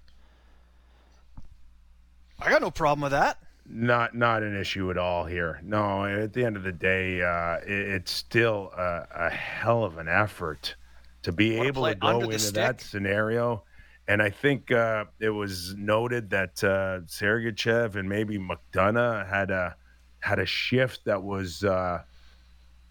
[2.40, 3.38] I got no problem with that.
[3.68, 5.60] not not an issue at all here.
[5.62, 9.98] No, at the end of the day, uh, it, it's still a, a hell of
[9.98, 10.74] an effort
[11.22, 13.64] to be able to go into that scenario.
[14.08, 19.76] And I think uh, it was noted that uh, Sergachev and maybe McDonagh had a
[20.20, 22.02] had a shift that was uh,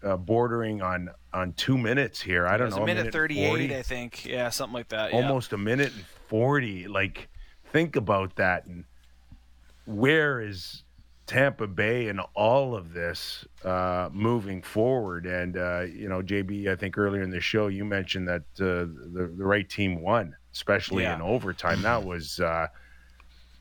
[0.02, 2.46] uh, bordering on on two minutes here.
[2.46, 4.24] I don't know, a minute, and 38, I think.
[4.24, 5.12] Yeah, something like that.
[5.12, 5.16] Yeah.
[5.16, 7.28] almost a minute and 40 like
[7.72, 8.84] think about that and
[9.84, 10.84] where is
[11.26, 16.76] tampa bay in all of this uh, moving forward and uh, you know jb i
[16.76, 21.04] think earlier in the show you mentioned that uh, the, the right team won especially
[21.04, 21.14] Yeah.
[21.16, 22.68] in overtime that was uh,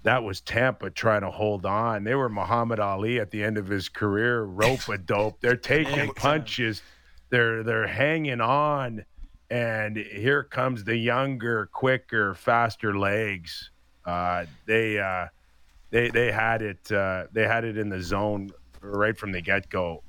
[0.03, 2.03] that was Tampa trying to hold on.
[2.03, 5.39] They were Muhammad Ali at the end of his career, rope a dope.
[5.41, 6.81] They're taking punches.
[7.29, 9.05] They're they're hanging on,
[9.49, 13.69] and here comes the younger, quicker, faster legs.
[14.05, 15.27] Uh, they uh,
[15.91, 16.91] they they had it.
[16.91, 18.49] Uh, they had it in the zone
[18.81, 20.03] right from the get go.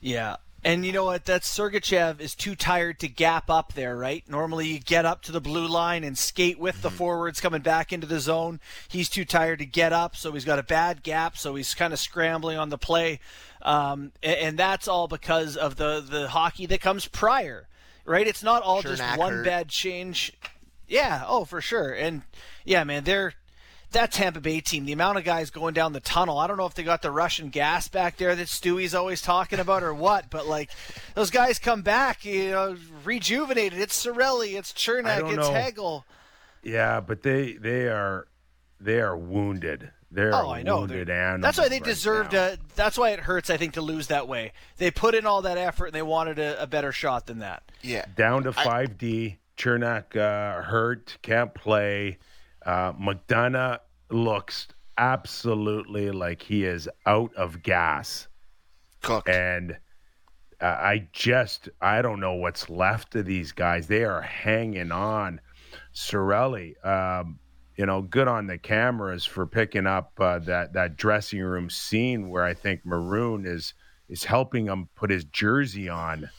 [0.00, 0.36] Yeah.
[0.64, 1.24] And you know what?
[1.24, 4.22] That Sergachev is too tired to gap up there, right?
[4.28, 7.92] Normally you get up to the blue line and skate with the forwards coming back
[7.92, 8.60] into the zone.
[8.88, 11.92] He's too tired to get up, so he's got a bad gap, so he's kind
[11.92, 13.18] of scrambling on the play.
[13.60, 17.66] Um, and, and that's all because of the, the hockey that comes prior,
[18.04, 18.26] right?
[18.26, 19.44] It's not all just one hurt.
[19.44, 20.32] bad change.
[20.86, 21.92] Yeah, oh, for sure.
[21.92, 22.22] And
[22.64, 23.34] yeah, man, they're
[23.92, 26.66] that Tampa Bay team, the amount of guys going down the tunnel, I don't know
[26.66, 30.30] if they got the Russian gas back there that Stewie's always talking about or what,
[30.30, 30.70] but like
[31.14, 33.78] those guys come back, you know, rejuvenated.
[33.78, 35.52] It's Cirelli, it's I Cernak, it's know.
[35.52, 36.04] Hagel.
[36.62, 38.26] Yeah, but they they are
[38.80, 39.90] they are wounded.
[40.10, 40.80] They're Oh, I know.
[40.80, 42.50] wounded They're- That's why they right deserve now.
[42.50, 42.58] to.
[42.76, 43.48] That's why it hurts.
[43.48, 44.52] I think to lose that way.
[44.76, 47.62] They put in all that effort and they wanted a, a better shot than that.
[47.80, 48.04] Yeah.
[48.14, 49.38] down to five D.
[49.56, 52.18] Cernak uh, hurt, can't play.
[52.64, 53.78] Uh, McDonagh
[54.10, 58.28] looks absolutely like he is out of gas.
[59.02, 59.28] Cooked.
[59.28, 59.78] And
[60.60, 63.86] uh, I just I don't know what's left of these guys.
[63.88, 65.40] They are hanging on.
[65.94, 67.38] Cirelli, um,
[67.76, 72.28] you know, good on the cameras for picking up uh, that that dressing room scene
[72.28, 73.74] where I think Maroon is
[74.08, 76.30] is helping him put his jersey on,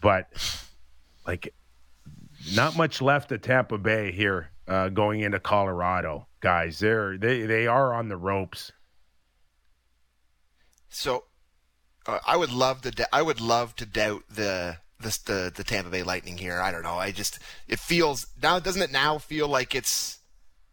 [0.00, 0.26] but
[1.26, 1.54] like
[2.54, 6.78] not much left of Tampa Bay here uh, going into Colorado, guys.
[6.78, 8.70] They're they they are on the ropes.
[10.88, 11.24] So,
[12.06, 13.14] uh, I would love to.
[13.14, 16.60] I would love to doubt the the, the the Tampa Bay Lightning here.
[16.60, 16.94] I don't know.
[16.94, 18.60] I just it feels now.
[18.60, 20.20] Doesn't it now feel like it's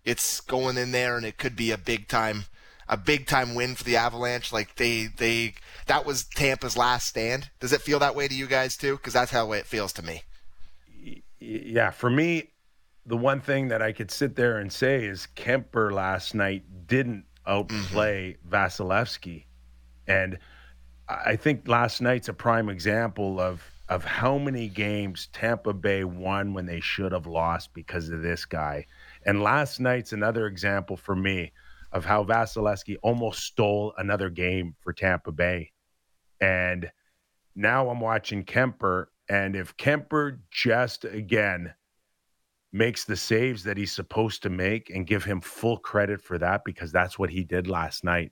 [0.06, 2.46] it's going in there and it could be a big time
[2.88, 4.54] a big time win for the Avalanche?
[4.54, 5.56] Like they they
[5.88, 7.50] that was Tampa's last stand.
[7.60, 8.98] Does it feel that way to you guys too?
[8.98, 10.22] Because that's how it feels to me.
[11.40, 12.52] Yeah, for me,
[13.08, 17.26] the one thing that I could sit there and say is Kuemper last night didn't
[17.46, 18.54] outplay mm-hmm.
[18.54, 19.46] Vasilevskiy,
[20.08, 20.38] and
[21.08, 26.54] I think last night's a prime example of of how many games Tampa Bay won
[26.54, 28.86] when they should have lost because of this guy.
[29.26, 31.54] And last night's another example for me
[31.94, 35.72] of how Vasilevskiy almost stole another game for Tampa Bay.
[36.42, 36.92] And
[37.56, 39.06] now I'm watching Kuemper.
[39.30, 41.74] and if Kuemper just again
[42.78, 46.64] makes the saves that he's supposed to make and give him full credit for that
[46.64, 48.32] because that's what he did last night.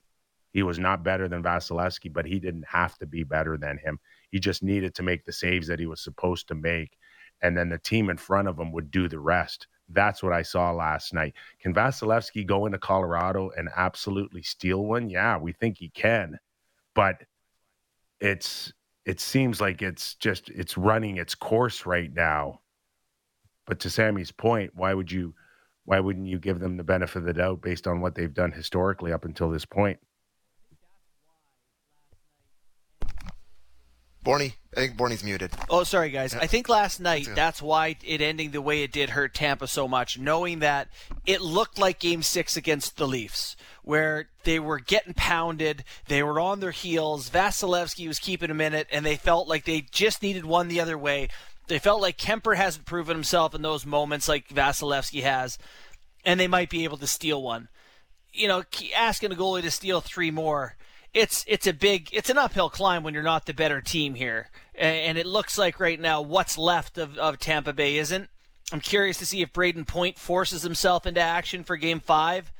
[0.51, 3.99] He was not better than Vasilevskiy, but he didn't have to be better than him.
[4.31, 6.97] He just needed to make the saves that he was supposed to make.
[7.41, 9.67] And then the team in front of him would do the rest.
[9.89, 11.33] That's what I saw last night.
[11.59, 15.09] Can Vasilevskiy go into Colorado and absolutely steal one?
[15.09, 16.39] Yeah, we think he can.
[16.93, 17.23] But
[18.19, 18.71] it's
[19.05, 22.61] it seems like it's just it's running its course right now.
[23.65, 25.33] But to Sammy's point, why would you
[25.85, 28.51] why wouldn't you give them the benefit of the doubt based on what they've done
[28.51, 29.99] historically up until this point?
[34.25, 35.51] Borny, I think Borny's muted.
[35.69, 36.33] Oh, sorry, guys.
[36.33, 39.87] I think last night that's why it ending the way it did hurt Tampa so
[39.87, 40.87] much, knowing that
[41.27, 46.39] it looked like Game Six against the Leafs, where they were getting pounded, they were
[46.39, 47.29] on their heels.
[47.29, 50.97] Vasilevskiy was keeping a minute, and they felt like they just needed one the other
[50.97, 51.29] way.
[51.67, 55.57] They felt like Kuemper hasn't proven himself in those moments like Vasilevskiy has,
[56.23, 57.69] and they might be able to steal one.
[58.31, 58.63] You know,
[58.95, 60.75] asking a goalie to steal three more
[61.15, 64.49] it's it's a big it's an uphill climb when you're not the better team here,
[64.75, 68.29] and it looks like right now what's left of, of Tampa Bay isn't.
[68.71, 72.51] I'm curious to see if Brayden Point forces himself into action for Game Five.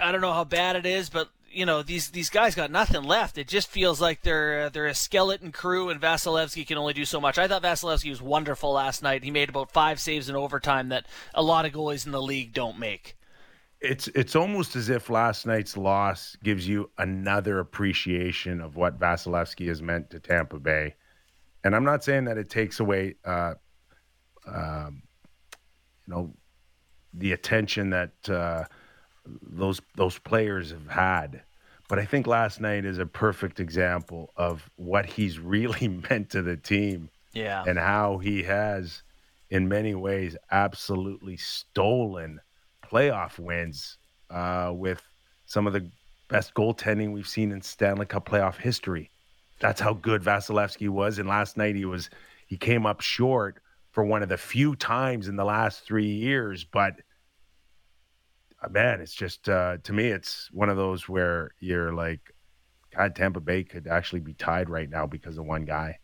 [0.00, 3.02] I don't know how bad it is, but you know these these guys got nothing
[3.02, 3.38] left.
[3.38, 7.04] It just feels like they're uh, they're a skeleton crew, and Vasilevskiy can only do
[7.04, 7.38] so much.
[7.38, 9.24] I thought Vasilevskiy was wonderful last night.
[9.24, 12.52] He made about five saves in overtime that a lot of goalies in the league
[12.52, 13.16] don't make
[13.80, 19.68] it's it's almost as if last night's loss gives you another appreciation of what Vasilevskiy
[19.68, 20.94] has meant to Tampa Bay.
[21.62, 23.54] And I'm not saying that it takes away, uh,
[24.46, 25.02] um,
[26.06, 26.34] you know,
[27.12, 28.64] the attention that uh,
[29.42, 31.42] those those players have had.
[31.88, 36.42] But I think last night is a perfect example of what he's really meant to
[36.42, 37.10] the team.
[37.32, 37.64] Yeah.
[37.66, 39.02] And how he has,
[39.50, 42.40] in many ways, absolutely stolen
[42.82, 43.98] playoff wins
[44.30, 45.02] uh, with
[45.44, 45.86] some of the
[46.28, 49.10] best goaltending we've seen in Stanley Cup playoff history.
[49.60, 51.18] That's how good Vasilevskiy was.
[51.18, 52.10] And last night he was
[52.46, 53.58] he came up short
[53.92, 56.64] for one of the few times in the last three years.
[56.64, 57.00] But
[58.70, 62.20] man, it's just uh, to me, it's one of those where you're like,
[62.94, 65.98] God, Tampa Bay could actually be tied right now because of one guy.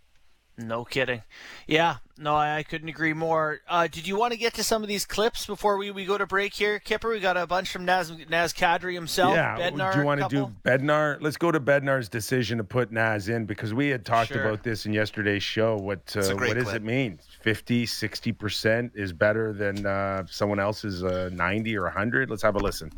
[0.59, 1.23] No kidding.
[1.67, 3.61] Yeah, no, I, I couldn't agree more.
[3.67, 6.19] Uh, did you want to get to some of these clips before we, we go
[6.19, 7.11] to break here, Kyper?
[7.11, 9.35] We got a bunch from Naz, Naz Kadri himself.
[9.35, 11.17] Yeah, Bednar, do you want to do Bednar?
[11.21, 14.45] Let's go to Bednar's decision to put Naz in because we had talked sure.
[14.45, 15.77] about this in yesterday's show.
[15.77, 17.19] What uh, what does it mean?
[17.41, 22.29] 50, 60% is better than uh, someone else's uh, 90 or 100?
[22.29, 22.93] Let's have a listen.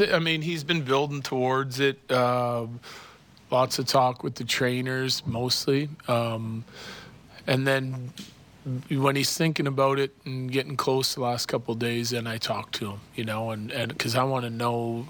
[0.00, 2.10] I mean, he's been building towards it.
[2.10, 2.80] Um,
[3.50, 5.88] lots of talk with the trainers, mostly.
[6.08, 6.64] Um,
[7.46, 8.12] and then
[8.88, 12.72] when he's thinking about it and getting close the last couple days, then I talk
[12.72, 15.06] to him, you know, and because I want to know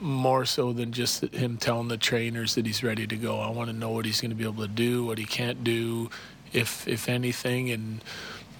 [0.00, 3.40] more so than just him telling the trainers that he's ready to go.
[3.40, 5.64] I want to know what he's going to be able to do, what he can't
[5.64, 6.10] do,
[6.52, 8.02] if if anything, and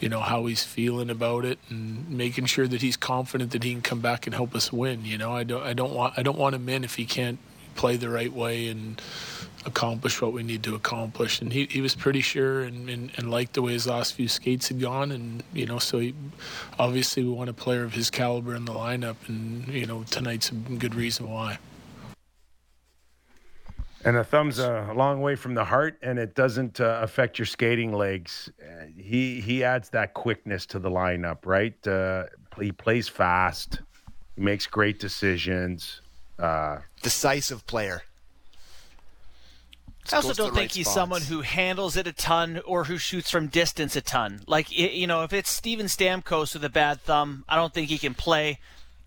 [0.00, 3.72] you know how he's feeling about it, and making sure that he's confident that he
[3.72, 5.04] can come back and help us win.
[5.04, 7.38] You know, I don't I don't want I don't want him in if he can't
[7.76, 9.00] play the right way and
[9.64, 11.40] accomplish what we need to accomplish.
[11.40, 14.28] And he, he was pretty sure and, and, and liked the way his last few
[14.28, 15.10] skates had gone.
[15.10, 16.14] And, you know, so he,
[16.78, 19.16] obviously we want a player of his caliber in the lineup.
[19.28, 21.58] And, you know, tonight's a good reason why.
[24.04, 27.46] And the thumb's a long way from the heart, and it doesn't uh, affect your
[27.46, 28.48] skating legs.
[28.96, 31.74] He he adds that quickness to the lineup, right?
[31.84, 32.26] Uh,
[32.60, 33.80] he plays fast,
[34.36, 36.02] he makes great decisions.
[36.38, 38.02] Uh, Decisive player.
[40.12, 40.94] I also don't think right he's spots.
[40.94, 44.42] someone who handles it a ton or who shoots from distance a ton.
[44.46, 47.88] Like i you know, if it's Steven Stamkos with a bad thumb, I don't think
[47.88, 48.58] he can play.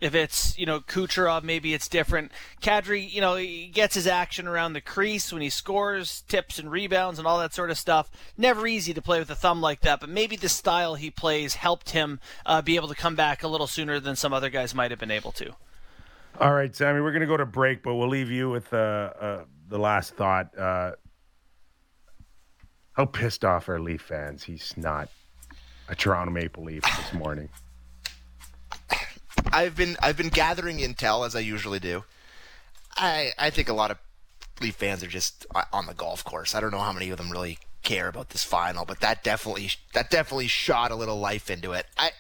[0.02, 2.32] If it's you know Kucherov, maybe it's different.
[2.62, 6.72] Kadri, you know, he gets his action around the crease when he scores, tips and
[6.72, 8.10] rebounds and all that sort of stuff.
[8.38, 11.56] Never easy to play with a thumb like that, but maybe the style he plays
[11.56, 14.74] helped him uh, be able to come back a little sooner than some other guys
[14.74, 15.54] might have been able to.
[16.40, 18.78] All right, Sammy, we're going to go to break, but we'll leave you with uh,
[18.78, 20.58] uh, the last thought.
[20.58, 20.92] Uh,
[22.94, 24.44] how pissed off are Leaf fans?
[24.44, 25.10] He's not
[25.88, 27.50] a Toronto Maple Leaf this morning.
[29.52, 32.04] I've been I've been gathering intel as I usually do.
[32.96, 33.98] I I think a lot of
[34.62, 36.54] Leaf fans are just uh, on the golf course.
[36.54, 39.72] I don't know how many of them really care about this final, but that definitely
[39.94, 41.86] that definitely shot a little life into it.
[41.98, 42.12] I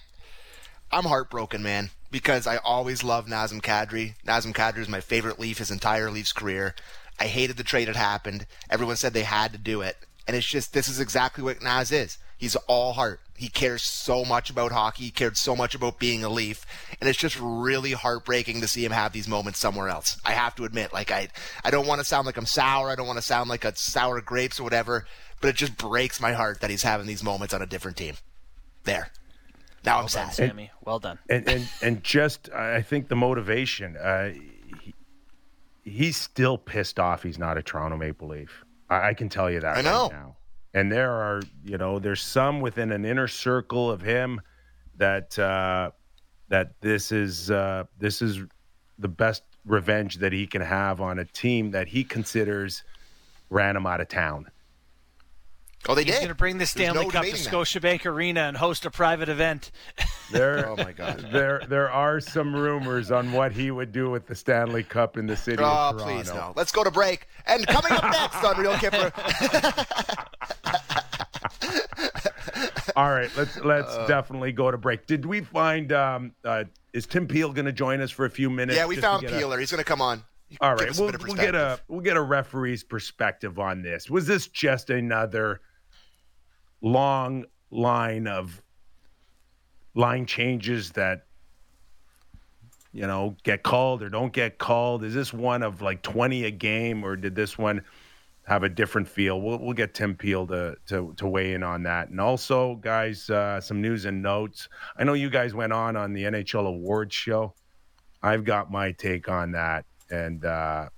[0.91, 4.15] I'm heartbroken, man, because I always loved Nazem Kadri.
[4.25, 6.75] Nazem Kadri is my favorite Leaf his entire Leafs career.
[7.19, 8.45] I hated the trade that happened.
[8.69, 11.91] Everyone said they had to do it, and it's just this is exactly what Naz
[11.91, 12.17] is.
[12.37, 13.19] He's all heart.
[13.35, 15.03] He cares so much about hockey.
[15.03, 16.65] He cared so much about being a Leaf,
[16.99, 20.17] and it's just really heartbreaking to see him have these moments somewhere else.
[20.23, 21.27] I have to admit, like I,
[21.65, 22.89] I don't want to sound like I'm sour.
[22.89, 25.05] I don't want to sound like a sour grapes or whatever,
[25.41, 28.15] but it just breaks my heart that he's having these moments on a different team.
[28.85, 29.11] There.
[29.89, 30.31] Now I'm sad.
[30.35, 31.17] Sammy, well done.
[31.31, 33.97] and and and just I think the motivation.
[33.97, 34.29] Uh,
[34.83, 34.93] he,
[35.83, 37.23] he's still pissed off.
[37.23, 38.63] He's not a Toronto Maple Leaf.
[38.87, 39.77] I, I can tell you that.
[39.77, 40.03] I know.
[40.03, 40.35] Right now.
[40.75, 44.41] And there are, you know, there's some within an inner circle of him
[44.97, 45.89] that uh,
[46.49, 48.41] that this is uh, this is
[48.99, 52.83] the best revenge that he can have on a team that he considers
[53.49, 54.51] ran him out of town.
[55.87, 56.19] Oh, they He's did.
[56.19, 57.51] going to bring the Stanley no Cup to debating that.
[57.53, 59.71] Scotiabank Arena and host a private event.
[60.31, 61.27] There, Oh my God.
[61.31, 65.25] there, there are some rumors on what he would do with the Stanley Cup in
[65.25, 66.03] the city Oh, of Toronto.
[66.17, 66.53] please no.
[66.55, 67.25] Let's go to break.
[67.47, 69.11] And coming up next on Real Kyper.
[72.95, 74.05] All right, let's let's Uh.
[74.07, 75.07] definitely go to break.
[75.07, 78.49] Did we find um uh is Tim Peel going to join us for a few
[78.49, 78.77] minutes?
[78.77, 79.59] yeah, we just found get a- Peeler.
[79.59, 80.23] He's going to come on.
[80.61, 83.81] all Give right, us a we'll, we'll get a we'll get a referee's perspective on
[83.81, 84.09] this.
[84.09, 85.61] Was this just another
[86.81, 88.61] long line of
[89.95, 91.25] line changes that
[92.91, 95.03] you know get called or don't get called?
[95.03, 97.83] Is this one of like 20 a game or did this one
[98.43, 99.41] have a different feel?
[99.41, 102.09] We'll, we'll get Tim Peel to, to to weigh in on that.
[102.09, 104.69] And also, guys, uh, some news and notes.
[104.97, 107.53] I know you guys went on on the NHL awards show.
[108.21, 110.89] I've got my take on that, and uh,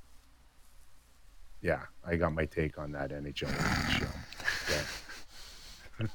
[1.61, 4.05] yeah, I got my take on that NHL awards show.
[4.73, 5.00] All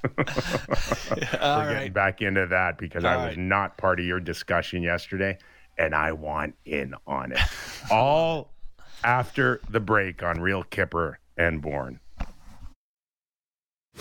[0.18, 3.38] We're getting back into that because I was right.
[3.38, 5.38] not part of your discussion yesterday,
[5.78, 7.38] and I want in on it.
[7.90, 8.52] All
[9.04, 12.00] after the break on Real Kyper and Bourne.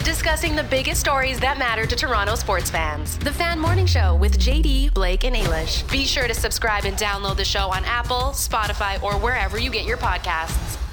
[0.04, 3.17] Discussing the biggest stories that matter to Toronto sports fans.
[3.19, 5.89] The Fan Morning Show with JD, Blake, and Eilish.
[5.89, 9.86] Be sure to subscribe and download the show on Apple, Spotify, or wherever you get
[9.86, 10.85] your podcasts.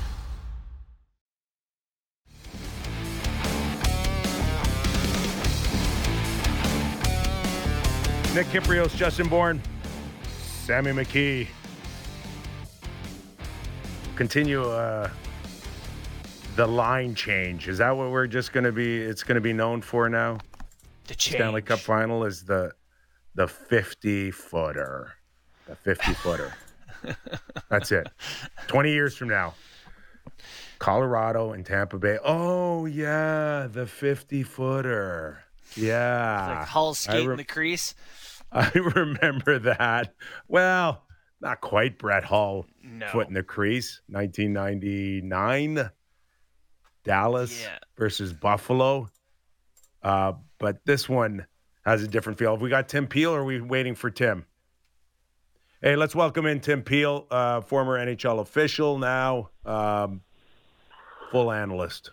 [8.35, 9.61] Nick Kypreos, Justin Bourne,
[10.64, 11.47] Sammy McKee.
[14.16, 15.11] Continue uh,
[16.57, 17.68] the line change.
[17.68, 19.03] Is that what we're just going to be?
[19.03, 20.38] It's going to be known for now.
[21.09, 21.37] The change.
[21.37, 22.73] Stanley Cup final is the
[23.35, 25.12] the fifty footer,
[25.66, 26.55] the fifty footer.
[27.68, 28.09] That's it.
[28.66, 29.55] Twenty years from now,
[30.79, 32.18] Colorado and Tampa Bay.
[32.25, 35.45] Oh yeah, the fifty footer.
[35.75, 37.95] Yeah, Like Hull skating rem- the crease.
[38.55, 40.15] I remember that.
[40.48, 41.05] Well,
[41.40, 43.09] not quite Brett Hull No.
[43.09, 45.90] foot in the crease, 1999,
[47.05, 47.79] Dallas Yeah.
[47.96, 49.09] versus Buffalo.
[50.03, 51.46] Uh, but this one
[51.85, 52.53] has a different feel.
[52.53, 54.46] Have we got Tim Peel or are we waiting for Tim?
[55.81, 60.21] Hey, let's welcome in Tim Peel, uh, former NHL official, now um,
[61.33, 62.11] full analyst.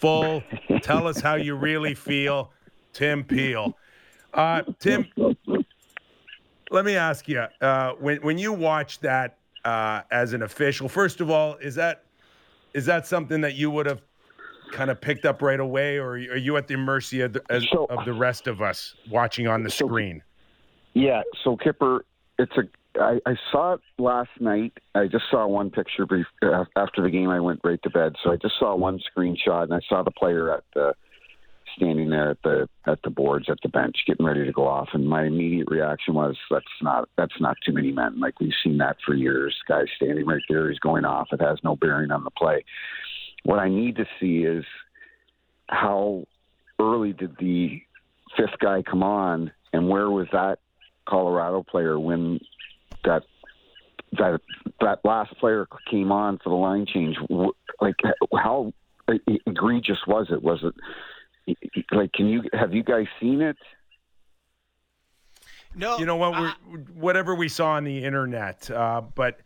[0.00, 0.42] Full,
[0.80, 2.52] tell us how you really feel,
[2.94, 3.76] Tim Peel.
[4.32, 5.06] Uh, Tim,
[6.70, 11.20] let me ask you: uh, when when you watch that uh, as an official, first
[11.20, 12.04] of all, is that
[12.72, 14.00] is that something that you would have
[14.72, 17.66] kind of picked up right away, or are you at the mercy of the, as,
[17.72, 20.22] So- of the rest of us watching on the So- screen?
[20.94, 22.00] Yeah, so Kyper,
[22.38, 22.62] it's a
[23.00, 24.72] I, I saw it last night.
[24.96, 27.28] I just saw one picture brief uh, after the game.
[27.30, 30.10] I went right to bed, so I just saw one screenshot, and I saw the
[30.10, 30.94] player at the
[31.76, 34.88] standing there at the at the boards at the bench, getting ready to go off.
[34.92, 38.20] And my immediate reaction was, "That's not that's not too many men.
[38.20, 39.56] Like we've seen that for years.
[39.68, 41.28] Guy standing right there, he's going off.
[41.32, 42.64] It has no bearing on the play.
[43.44, 44.64] What I need to see is
[45.68, 46.26] how
[46.78, 47.82] early did the
[48.36, 50.58] fifth guy come on, and where was that
[51.08, 52.40] Colorado player when
[53.04, 53.22] that
[54.18, 54.40] that
[54.80, 57.16] that last player came on for the line change.
[57.80, 57.96] Like
[58.34, 58.72] how
[59.46, 60.42] egregious was it?
[60.42, 60.74] Was it
[61.92, 63.56] like can you have you guys seen it?
[65.74, 66.34] No, you know what?
[66.34, 66.52] Uh,
[66.94, 69.40] whatever we saw on the internet, uh, but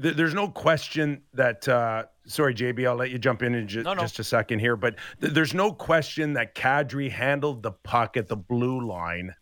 [0.00, 1.68] th- there's no question that.
[1.68, 4.00] Uh, sorry, JB, I'll let you jump in in ju- no, no.
[4.00, 8.26] just a second here, but th- there's no question that Kadri handled the puck at
[8.26, 9.34] the blue line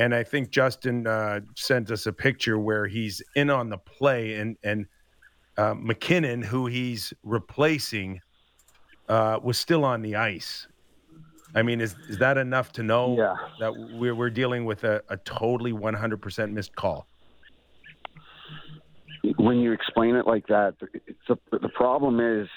[0.00, 4.36] and I think Justin uh, sent us a picture where he's in on the play,
[4.36, 4.86] and and
[5.58, 8.20] uh, MacKinnon, who he's replacing,
[9.10, 10.66] uh, was still on the ice.
[11.54, 13.34] I mean, is is that enough to know yeah.
[13.58, 17.06] that we're we're dealing with a, a totally 100% missed call?
[19.36, 20.74] When you explain it like that,
[21.28, 22.48] the, the problem is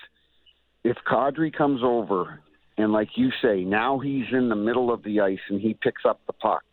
[0.84, 2.40] if Kadri comes over
[2.78, 6.04] and, like you say, now he's in the middle of the ice and he picks
[6.06, 6.64] up the puck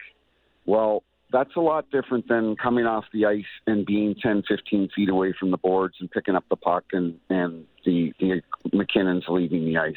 [0.71, 1.03] well,
[1.33, 5.35] that's a lot different than coming off the ice and being 10, 15 feet away
[5.39, 8.41] from the boards and picking up the puck and, and the, the
[8.73, 9.95] MacKinnon's leaving the ice.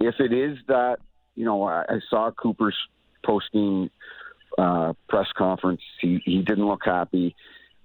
[0.00, 0.98] If it is that,
[1.38, 2.76] you know, I, I saw Cooper's
[3.24, 3.90] posting
[4.58, 5.80] uh, press conference.
[6.00, 7.36] He, he didn't look happy,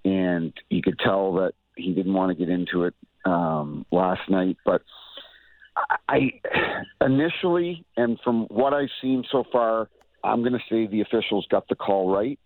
[0.04, 2.96] and you could tell that he didn't want to get into it
[3.26, 4.58] um, last night.
[4.66, 4.82] But
[6.10, 6.42] I
[7.00, 9.88] initially, and from what I've seen so far,
[10.24, 12.40] I'm going to say the officials got the call right,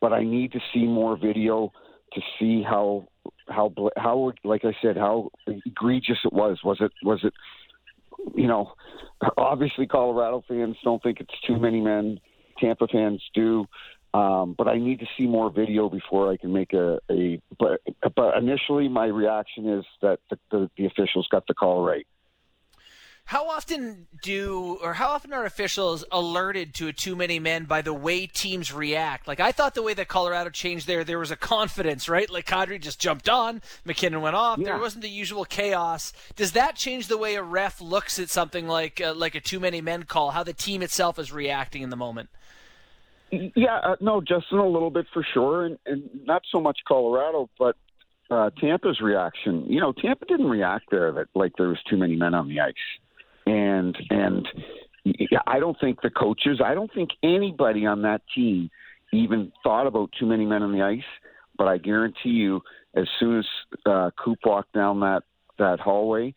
[0.00, 1.70] but I need to see more video
[2.14, 3.08] to see how
[3.48, 6.60] how how like I said how egregious it was.
[6.64, 7.34] Was it was it
[8.34, 8.72] you know
[9.36, 12.20] obviously Colorado fans don't think it's too many men.
[12.58, 13.66] Tampa fans do.
[14.14, 17.80] Um, but I need to see more video before I can make a, a but
[18.14, 22.06] but initially my reaction is that the, the, the officials got the call right.
[23.26, 27.82] How often do, or how often are officials alerted to a too many men by
[27.82, 29.26] the way teams react?
[29.26, 32.30] Like I thought the way that Colorado changed there, there was a confidence, right?
[32.30, 34.60] Like Kadri just jumped on, MacKinnon went off.
[34.60, 34.66] Yeah.
[34.66, 36.12] There wasn't the usual chaos.
[36.36, 39.58] Does that change the way a ref looks at something like uh, like a too
[39.58, 40.30] many men call?
[40.30, 42.28] How the team itself is reacting in the moment?
[43.32, 47.50] Yeah, uh, no, Justin, a little bit for sure, and, and not so much Colorado,
[47.58, 47.74] but
[48.30, 49.64] uh, Tampa's reaction.
[49.66, 52.60] You know, Tampa didn't react there that like there was too many men on the
[52.60, 52.74] ice
[53.46, 54.46] and and
[55.46, 58.70] I don't think the coaches, I don't think anybody on that team
[59.12, 61.04] even thought about too many men on the ice.
[61.56, 62.60] But I guarantee you,
[62.94, 63.46] as soon as
[63.86, 65.22] uh, Coop walked down that
[65.58, 66.34] that hallway,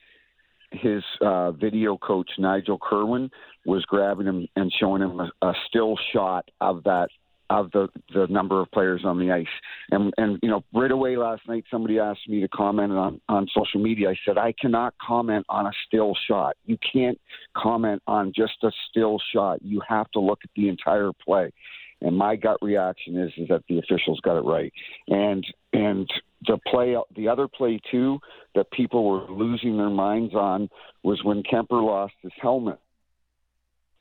[0.71, 3.31] his uh, video coach Nigel Kirwan
[3.65, 7.09] was grabbing him and showing him a, a still shot of that
[7.49, 9.47] of the the number of players on the ice.
[9.91, 13.47] And and you know, right away last night somebody asked me to comment on on
[13.55, 14.09] social media.
[14.09, 16.55] I said I cannot comment on a still shot.
[16.65, 17.19] You can't
[17.57, 19.61] comment on just a still shot.
[19.61, 21.51] You have to look at the entire play.
[22.01, 24.71] And my gut reaction is is that the officials got it right.
[25.07, 26.09] And and
[26.47, 28.19] the play the other play too
[28.55, 30.69] that people were losing their minds on
[31.03, 32.79] was when Kuemper lost his helmet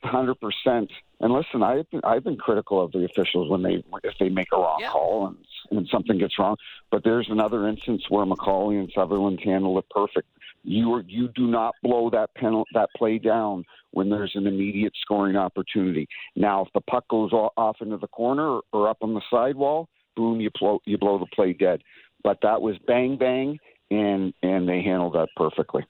[0.03, 0.91] hundred percent.
[1.19, 4.47] And listen, I've been I've been critical of the officials when they if they make
[4.53, 4.89] a wrong yeah.
[4.89, 5.37] call and
[5.71, 6.55] and something gets wrong.
[6.91, 10.27] But there's another instance where McCauley and Sutherland handled it perfect.
[10.63, 14.93] You are, you do not blow that penalty that play down when there's an immediate
[15.01, 16.07] scoring opportunity.
[16.35, 20.39] Now, if the puck goes off into the corner or up on the sidewall, boom,
[20.39, 21.81] you blow you blow the play dead.
[22.23, 23.57] But that was bang bang,
[23.91, 25.85] and and they handled that perfectly.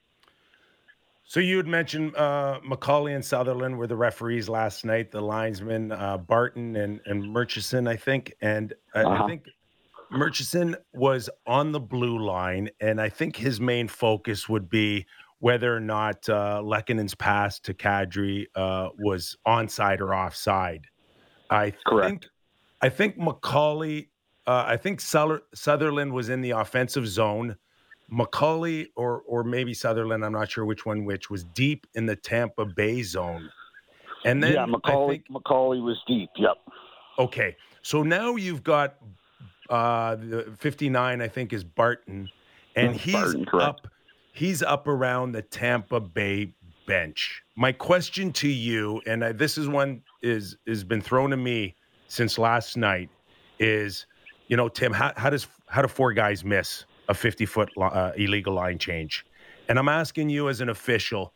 [1.30, 5.92] So you had mentioned uh, McCauley and Sutherland were the referees last night, the linesmen
[5.92, 9.26] uh, Barton and and Murchison, I think, and uh, uh-huh.
[9.26, 9.46] I think
[10.10, 15.06] Murchison was on the blue line, and I think his main focus would be
[15.38, 16.64] whether or not uh,
[17.20, 20.88] pass to Kadri uh, was onside or offside.
[21.52, 22.10] I Correct.
[22.10, 22.26] think
[22.82, 24.08] I think McCauley,
[24.48, 27.56] uh, I think Sutherland was in the offensive zone
[28.12, 32.16] McCauley or or maybe Sutherland, I'm not sure which one which was deep in the
[32.16, 33.50] Tampa Bay zone.
[34.26, 36.30] And then Yeah, McCauley think, was deep.
[36.36, 36.58] Yep.
[37.20, 37.56] Okay.
[37.82, 38.96] So now you've got
[39.70, 42.30] uh the 59 I think is Barton
[42.76, 43.88] and he's Barton, up
[44.34, 46.54] he's up around the Tampa Bay
[46.88, 47.44] bench.
[47.56, 51.76] My question to you and I, this is one is has been thrown to me
[52.08, 53.10] since last night
[53.60, 54.06] is
[54.50, 58.12] you know, Tim, how, how does how do four guys miss a 50 foot uh,
[58.16, 59.26] illegal line change?
[59.68, 61.34] And I'm asking you as an official,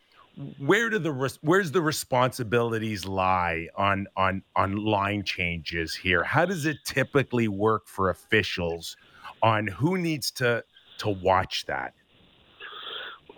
[0.58, 6.24] where do the where's the responsibilities lie on on on line changes here?
[6.24, 8.98] How does it typically work for officials
[9.44, 10.64] on who needs to
[11.00, 11.94] to watch that?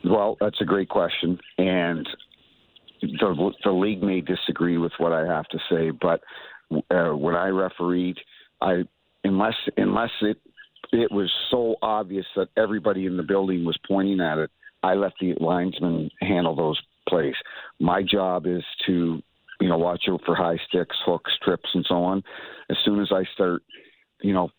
[0.06, 2.08] Well, that's a great question, and
[3.02, 6.22] the the league may disagree with what I have to say, but
[6.90, 8.18] uh, when I refereed,
[8.62, 8.84] I
[9.24, 10.38] unless unless it
[10.92, 14.52] it was so obvious that everybody in the building was pointing at it,
[14.84, 17.36] I let the linesman handle those plays.
[17.80, 19.22] My job is to
[19.62, 22.24] you know watch out for high sticks, hooks, trips, and so on.
[22.70, 23.64] As soon as I start,
[24.22, 24.50] you know,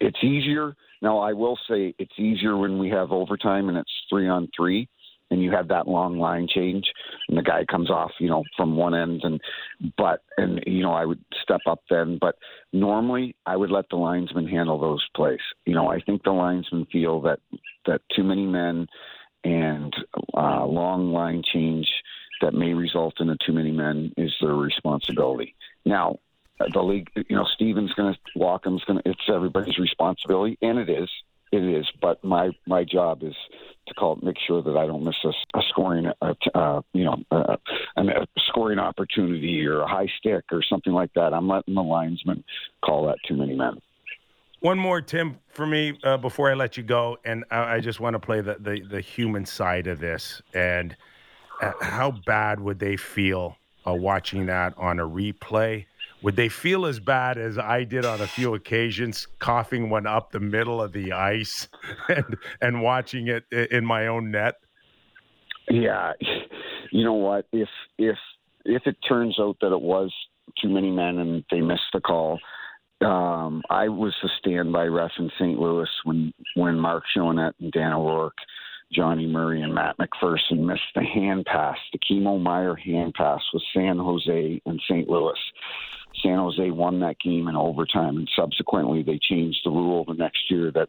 [0.00, 0.74] it's easier.
[1.02, 4.88] Now I will say it's easier when we have overtime and it's three on three
[5.30, 6.92] and you have that long line change
[7.28, 9.40] and the guy comes off you know from one end and
[9.96, 12.18] but and you know i would step up then.
[12.20, 12.36] But
[12.72, 15.40] normally i would let the linesman handle those plays.
[15.66, 17.40] You know i think the linesmen feel that
[17.86, 18.86] that too many men
[19.42, 19.94] and
[20.34, 21.88] uh, long line change
[22.42, 25.54] that may result in a too many men is their responsibility.
[25.84, 26.18] Now
[26.74, 30.90] the league you know steven's going to Walkom's going to it's everybody's responsibility and it
[30.90, 31.08] is
[31.52, 33.34] it is, but my my job is
[33.88, 36.06] to call make sure that I don't miss a, a scoring,
[36.92, 37.58] you know, a
[38.48, 41.34] scoring opportunity or a high stick or something like that.
[41.34, 42.44] I'm letting the linesman
[42.84, 43.80] call that too many men.
[44.60, 47.98] One more, Tim, for me uh, before I let you go, and I, I just
[47.98, 50.42] want to play the, the, the human side of this.
[50.52, 50.94] And
[51.62, 55.86] uh, how bad would they feel uh, watching that on a replay?
[56.22, 60.32] Would they feel as bad as I did on a few occasions, coughing one up
[60.32, 61.68] the middle of the ice
[62.08, 64.56] and and watching it in my own net?
[65.70, 66.12] Yeah,
[66.90, 67.46] you know what?
[67.52, 67.68] If
[67.98, 68.16] if
[68.64, 70.12] if it turns out that it was
[70.60, 72.38] too many men and they missed the call,
[73.00, 75.58] um, I was the standby ref in St.
[75.58, 78.36] Louis when when Marc Joannette and Dan O'Rourke,
[78.92, 83.62] Johnny Murray, and Matt McPherson missed the hand pass, the Timo Meier hand pass with
[83.74, 85.08] San Jose and St.
[85.08, 85.38] Louis.
[86.22, 90.50] San Jose won that game in overtime, and subsequently they changed the rule the next
[90.50, 90.88] year that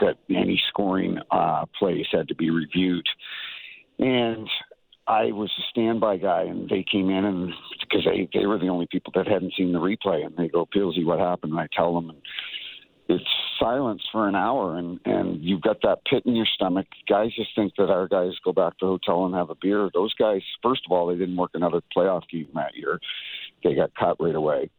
[0.00, 3.06] that any scoring uh, plays had to be reviewed.
[3.98, 4.48] And
[5.06, 8.68] I was a standby guy, and they came in and because they they were the
[8.68, 11.68] only people that hadn't seen the replay, and they go, "Pilsy, what happened?" And I
[11.74, 12.18] tell them, and
[13.08, 13.24] it's
[13.58, 16.86] silence for an hour, and and you've got that pit in your stomach.
[17.08, 19.90] Guys just think that our guys go back to the hotel and have a beer.
[19.92, 23.00] Those guys, first of all, they didn't work another playoff game that year
[23.62, 24.70] they got cut right away.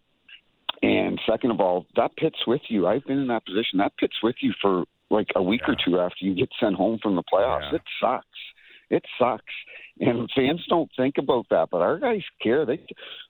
[0.81, 2.87] And second of all, that pits with you.
[2.87, 3.79] I've been in that position.
[3.79, 5.73] That pits with you for like a week yeah.
[5.73, 7.71] or two after you get sent home from the playoffs.
[7.71, 7.77] Yeah.
[7.77, 8.25] It sucks.
[8.89, 9.53] It sucks.
[9.99, 12.65] And fans don't think about that, but our guys care.
[12.65, 12.79] They,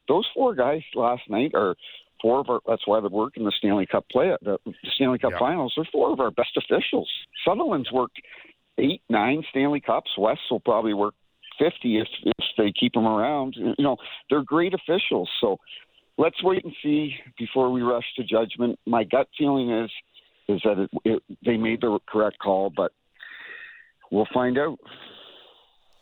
[0.07, 1.75] those four guys last night are
[2.21, 2.59] four of our.
[2.65, 5.39] That's why they work in the Stanley Cup play, the, the Stanley Cup yeah.
[5.39, 5.73] Finals.
[5.75, 7.09] They're four of our best officials.
[7.45, 8.19] Sutherland's worked
[8.77, 10.11] eight, nine Stanley Cups.
[10.17, 11.13] Wes will probably work
[11.59, 13.55] 50 if, if they keep them around.
[13.55, 13.97] You know,
[14.29, 15.29] they're great officials.
[15.41, 15.57] So
[16.17, 18.79] let's wait and see before we rush to judgment.
[18.85, 19.91] My gut feeling is
[20.49, 22.91] is that it, it, they made the correct call, but
[24.11, 24.77] we'll find out.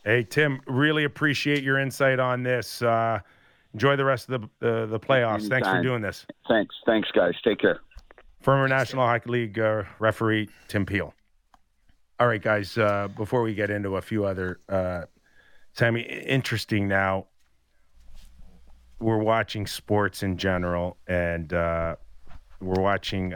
[0.04, 2.82] Hey Tim, really appreciate your insight on this.
[2.82, 3.20] Uh,
[3.74, 5.42] enjoy the rest of the uh, the playoffs.
[5.42, 5.50] Anytime.
[5.50, 6.26] Thanks for doing this.
[6.48, 7.34] Thanks, thanks, guys.
[7.44, 7.80] Take care.
[8.42, 11.14] Former National Hockey League uh, referee Tim Peel.
[12.20, 12.78] All right, guys.
[12.78, 15.04] Uh, before we get into a few other uh,
[15.74, 17.28] Sammy, interesting now.
[19.00, 21.96] We're watching sports in general, and uh,
[22.60, 23.34] we're watching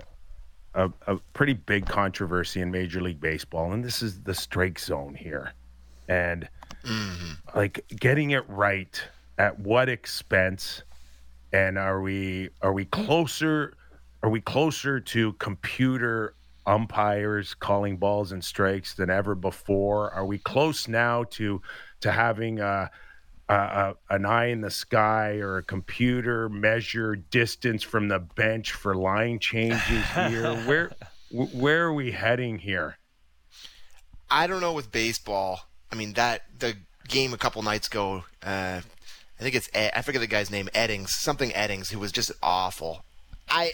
[0.75, 5.15] a, a, pretty big controversy in Major League Baseball, and this is the strike zone
[5.15, 5.53] here.
[6.07, 6.47] And
[6.83, 7.57] mm-hmm.
[7.57, 9.01] like getting it right
[9.37, 10.83] at what expense?
[11.51, 13.75] And are we are we closer?
[14.21, 20.11] Are we closer to computer umpires calling balls and strikes than ever before?
[20.11, 21.61] Are we close now to
[22.01, 22.89] to having a,
[23.49, 28.95] a, an eye in the sky or a computer measure distance from the bench for
[28.95, 30.55] line changes here?
[30.65, 30.91] where
[31.31, 32.97] where are we heading here?
[34.29, 35.61] I don't know with baseball.
[35.91, 36.75] I mean that the
[37.07, 38.23] game a couple nights ago.
[38.43, 38.81] Uh,
[39.39, 42.31] I think it's Ed, I forget the guy's name, Eddings, something Eddings, who was just
[42.41, 43.03] awful.
[43.49, 43.71] I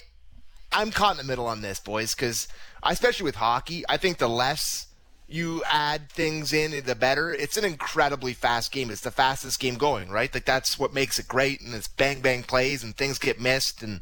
[0.72, 2.48] I'm caught in the middle on this, boys, because
[2.84, 4.88] especially with hockey, I think the less
[5.28, 7.34] you add things in, the better.
[7.34, 8.90] It's an incredibly fast game.
[8.90, 10.34] It's the fastest game going, right?
[10.34, 13.82] Like that's what makes it great, and it's bang bang plays, and things get missed.
[13.82, 14.02] And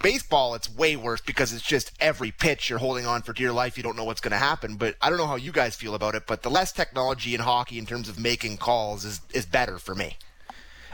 [0.00, 3.76] baseball, it's way worse because it's just every pitch you're holding on for dear life.
[3.76, 4.76] You don't know what's going to happen.
[4.76, 6.24] But I don't know how you guys feel about it.
[6.26, 9.94] But the less technology in hockey in terms of making calls is is better for
[9.94, 10.16] me.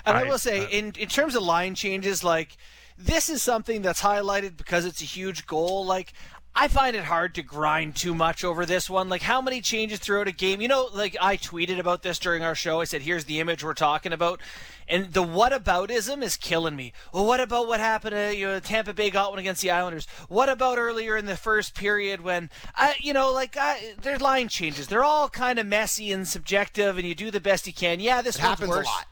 [0.04, 2.56] And I, I will say, uh, in in terms of line changes, like
[2.98, 5.84] this is something that's highlighted because it's a huge goal.
[5.84, 6.12] Like,
[6.54, 9.08] I find it hard to grind too much over this one.
[9.08, 10.60] Like, how many changes throughout a game?
[10.60, 12.80] You know, like I tweeted about this during our show.
[12.80, 14.40] I said, here's the image we're talking about.
[14.86, 16.92] And the what whataboutism is killing me.
[17.10, 20.06] Well, what about what happened to you know, Tampa Bay got one against the Islanders?
[20.28, 24.48] What about earlier in the first period when, I, you know, like I, their line
[24.48, 24.88] changes?
[24.88, 27.98] They're all kind of messy and subjective, and you do the best you can.
[27.98, 28.86] Yeah, this happens worse.
[28.86, 29.06] a lot.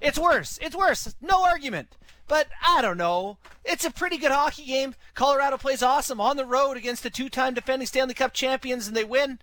[0.00, 0.58] It's worse.
[0.62, 1.14] It's worse.
[1.20, 1.96] No argument.
[2.28, 3.38] But I don't know.
[3.64, 4.94] It's a pretty good hockey game.
[5.14, 9.04] Colorado plays awesome on the road against the two-time defending Stanley Cup champions, and they
[9.04, 9.38] win.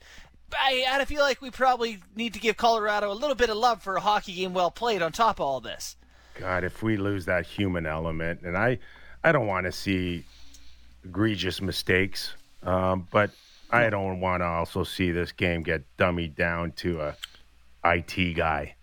[0.53, 3.81] I, I feel like we probably need to give Colorado a little bit of love
[3.81, 5.95] for a hockey game well played on top of all this.
[6.35, 8.79] God, if we lose that human element, and I,
[9.23, 10.25] I don't want to see
[11.03, 13.31] egregious mistakes, um, but
[13.71, 17.15] I don't want to also see this game get dummied down to a
[17.85, 18.75] IT guy.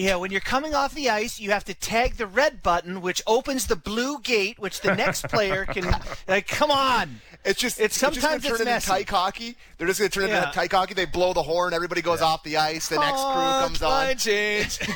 [0.00, 3.22] Yeah, when you're coming off the ice, you have to tag the red button, which
[3.26, 5.94] opens the blue gate, which the next player can.
[6.28, 7.20] Like, come on.
[7.44, 8.90] It's just It's it's just sometimes gonna it's turn into messy.
[8.90, 9.56] tyke hockey.
[9.78, 10.38] They're just gonna turn Yeah.
[10.44, 10.94] into tyke hockey.
[10.94, 13.90] They blow the horn, everybody goes off the ice, the next Oh, crew comes on.
[13.90, 14.78] line change.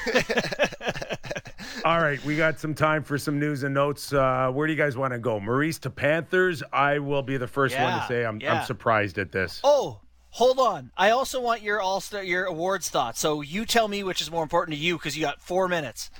[1.84, 4.12] All right, we got some time for some news and notes.
[4.12, 5.38] Uh, where do you guys want to go?
[5.40, 6.62] Maurice to Panthers.
[6.72, 8.60] I will be the first one to say I'm, yeah.
[8.60, 9.60] I'm surprised at this.
[9.64, 9.98] Oh,
[10.34, 10.90] hold on.
[10.96, 13.20] I also want your all star, your awards thoughts.
[13.20, 16.10] So you tell me which is more important to you because you got four minutes.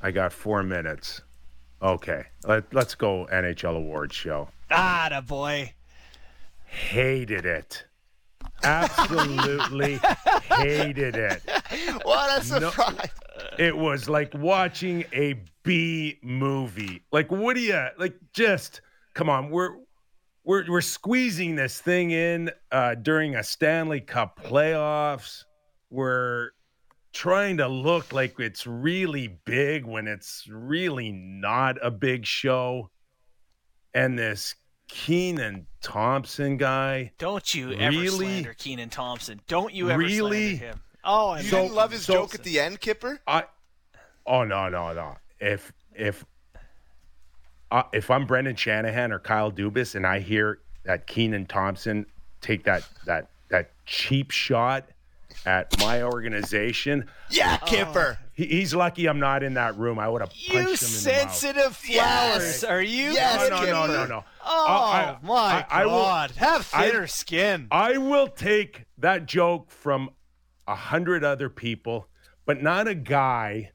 [0.00, 1.20] I got four minutes.
[1.82, 4.48] Okay, Let, let's go NHL awards show.
[4.70, 5.74] Ah, da boy.
[6.64, 7.84] Hated it.
[8.62, 9.98] Absolutely
[10.48, 11.42] hated it.
[12.02, 13.10] What a surprise!
[13.58, 17.02] It was like watching a B movie.
[17.12, 18.16] Like, what do you like?
[18.32, 18.80] Just
[19.12, 19.76] come on, we're
[20.46, 25.44] we're we're squeezing this thing in uh, during a Stanley Cup playoffs.
[25.90, 26.50] We're
[27.12, 32.90] trying to look like it's really big when it's really not a big show.
[33.94, 34.54] And this
[34.88, 37.12] Kenan Thompson guy.
[37.18, 38.08] Don't you ever Really?
[38.10, 39.40] slander Kenan Thompson.
[39.48, 40.56] Don't you ever Really?
[40.58, 40.80] slander him.
[41.02, 41.62] Oh, I You know.
[41.62, 43.18] didn't love his so- joke at the end, Kyper.
[43.26, 43.44] I
[44.26, 46.24] oh no no no if if
[47.70, 52.06] uh, if I'm Brendan Shanahan or Kyle Dubas and I hear that Kenan Thompson
[52.40, 54.86] take that that that cheap shot
[55.44, 58.16] at my organization, Yeah, Kyper.
[58.32, 59.98] he, he's lucky I'm not in that room.
[59.98, 60.78] I would have punched him You in the mouth.
[60.78, 62.60] sensitive Yes.
[62.60, 62.64] flowers.
[62.64, 63.10] Are you?
[63.12, 64.24] Yes, No, kidding no, no, no, no.
[64.44, 66.30] Oh I- my I- I will- god!
[66.36, 67.68] Have I- thinner skin.
[67.70, 70.10] I will take that joke from
[70.66, 72.08] a hundred other people,
[72.44, 73.70] but not a guy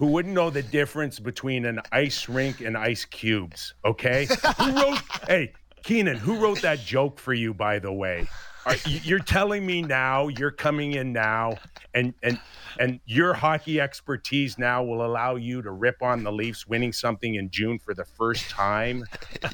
[0.00, 3.74] who wouldn't know the difference between an ice rink and ice cubes.
[3.84, 4.26] Okay,
[4.58, 4.98] who wrote?
[5.28, 5.52] Hey,
[5.84, 7.52] Kenan, who wrote that joke for you?
[7.54, 8.26] By the way,
[8.66, 11.56] Are, you- you're telling me now you're coming in now,
[11.94, 12.40] and and
[12.78, 17.34] and your hockey expertise now will allow you to rip on the Leafs winning something
[17.34, 19.04] in June for the first time.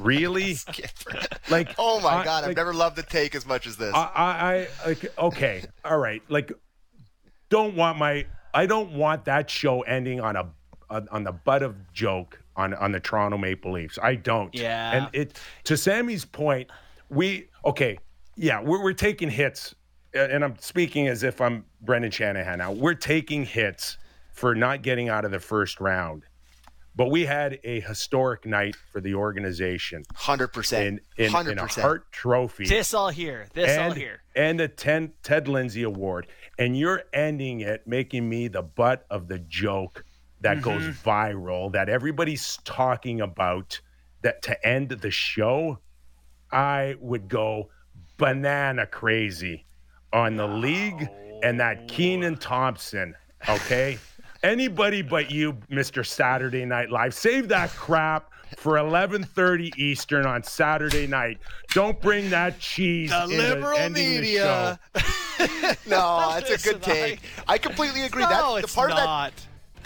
[0.00, 0.56] Really?
[1.48, 3.92] Like, Oh my I- God, I've like, never loved the take as much as this.
[3.94, 4.30] I, I,
[4.84, 6.22] I like okay, all right.
[6.28, 6.52] Like,
[7.48, 8.26] don't want my.
[8.56, 10.48] I don't want that show ending on a
[10.88, 13.98] on, the butt of joke on on the Toronto Maple Leafs.
[14.02, 14.54] I don't.
[14.54, 14.96] Yeah.
[14.96, 16.70] And it to Sammy's point,
[17.10, 17.98] we okay.
[18.34, 19.74] Yeah, we're we're taking hits,
[20.14, 22.72] and I'm speaking as if I'm Brendan Shanahan now.
[22.72, 23.98] We're taking hits
[24.32, 26.24] for not getting out of the first round.
[26.96, 31.00] But we had a historic night for the organization 100%.
[31.18, 31.82] in, Hundred in a percent.
[31.84, 33.48] Hart Trophy This all here.
[33.52, 34.22] This all here.
[34.34, 36.26] and the 10 Ted Lindsay Award,
[36.58, 40.04] and you're ending it making me the butt of the joke
[40.40, 41.08] that goes Mm-hmm.
[41.08, 43.80] viral that everybody's talking about.
[44.22, 45.78] That to end the show,
[46.50, 47.68] I would go
[48.16, 49.66] banana crazy
[50.12, 51.06] on the league
[51.44, 53.14] and that Kenan Thompson.
[53.48, 53.98] Okay.
[54.46, 56.06] Anybody but you, Mr.
[56.06, 57.14] Saturday Night Live.
[57.14, 61.38] Save that crap for 11:30 Eastern on Saturday night.
[61.70, 63.10] Don't bring that cheese.
[63.10, 64.78] The into liberal ending the media.
[65.86, 67.20] No, that's a good take.
[67.46, 68.22] I, completely agree.
[68.22, 69.32] No, that, the it's part of that not.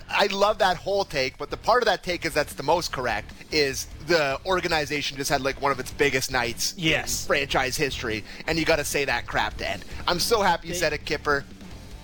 [0.08, 2.92] I love that whole take, but the part of that take is that's the most
[2.92, 7.24] correct is the organization just had like one of its biggest nights Yes.
[7.24, 9.84] in franchise history, and you got to say that crap to end.
[10.06, 11.44] I'm so happy you said it, Kyper.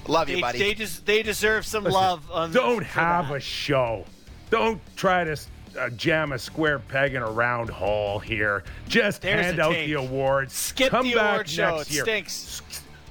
[0.09, 0.59] Love you, They, buddy.
[0.59, 2.30] they, des- they deserve some love.
[2.30, 4.04] On, Don't for have a show.
[4.50, 5.36] Don't try to
[5.78, 8.64] uh, jam a square peg in a round hole here.
[8.88, 10.52] Just There's hand out the awards.
[10.54, 11.76] Skip Come the back award show.
[11.76, 12.02] next It year.
[12.04, 12.62] stinks.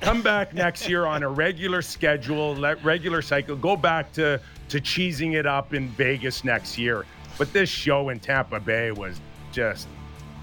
[0.01, 3.55] Come back next year on a regular schedule, let regular cycle.
[3.55, 4.39] Go back to
[4.69, 7.05] to cheesing it up in Vegas next year.
[7.37, 9.19] But this show in Tampa Bay was
[9.51, 9.87] just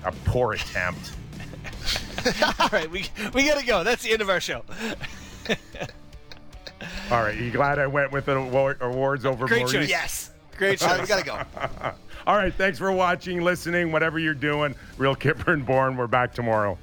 [0.05, 1.13] a poor attempt.
[2.61, 3.83] All right, we we gotta go.
[3.85, 4.63] That's the end of our show.
[7.11, 9.73] All right, you glad I went with the award, awards over Great Maurice?
[9.73, 9.89] choice.
[9.89, 10.31] yes.
[10.57, 10.95] Great All show.
[10.95, 11.93] right, we gotta go.
[12.27, 14.75] All right, thanks for watching, listening, whatever you're doing.
[14.97, 15.97] Real Kyper and Bourne.
[15.97, 16.79] We're back tomorrow.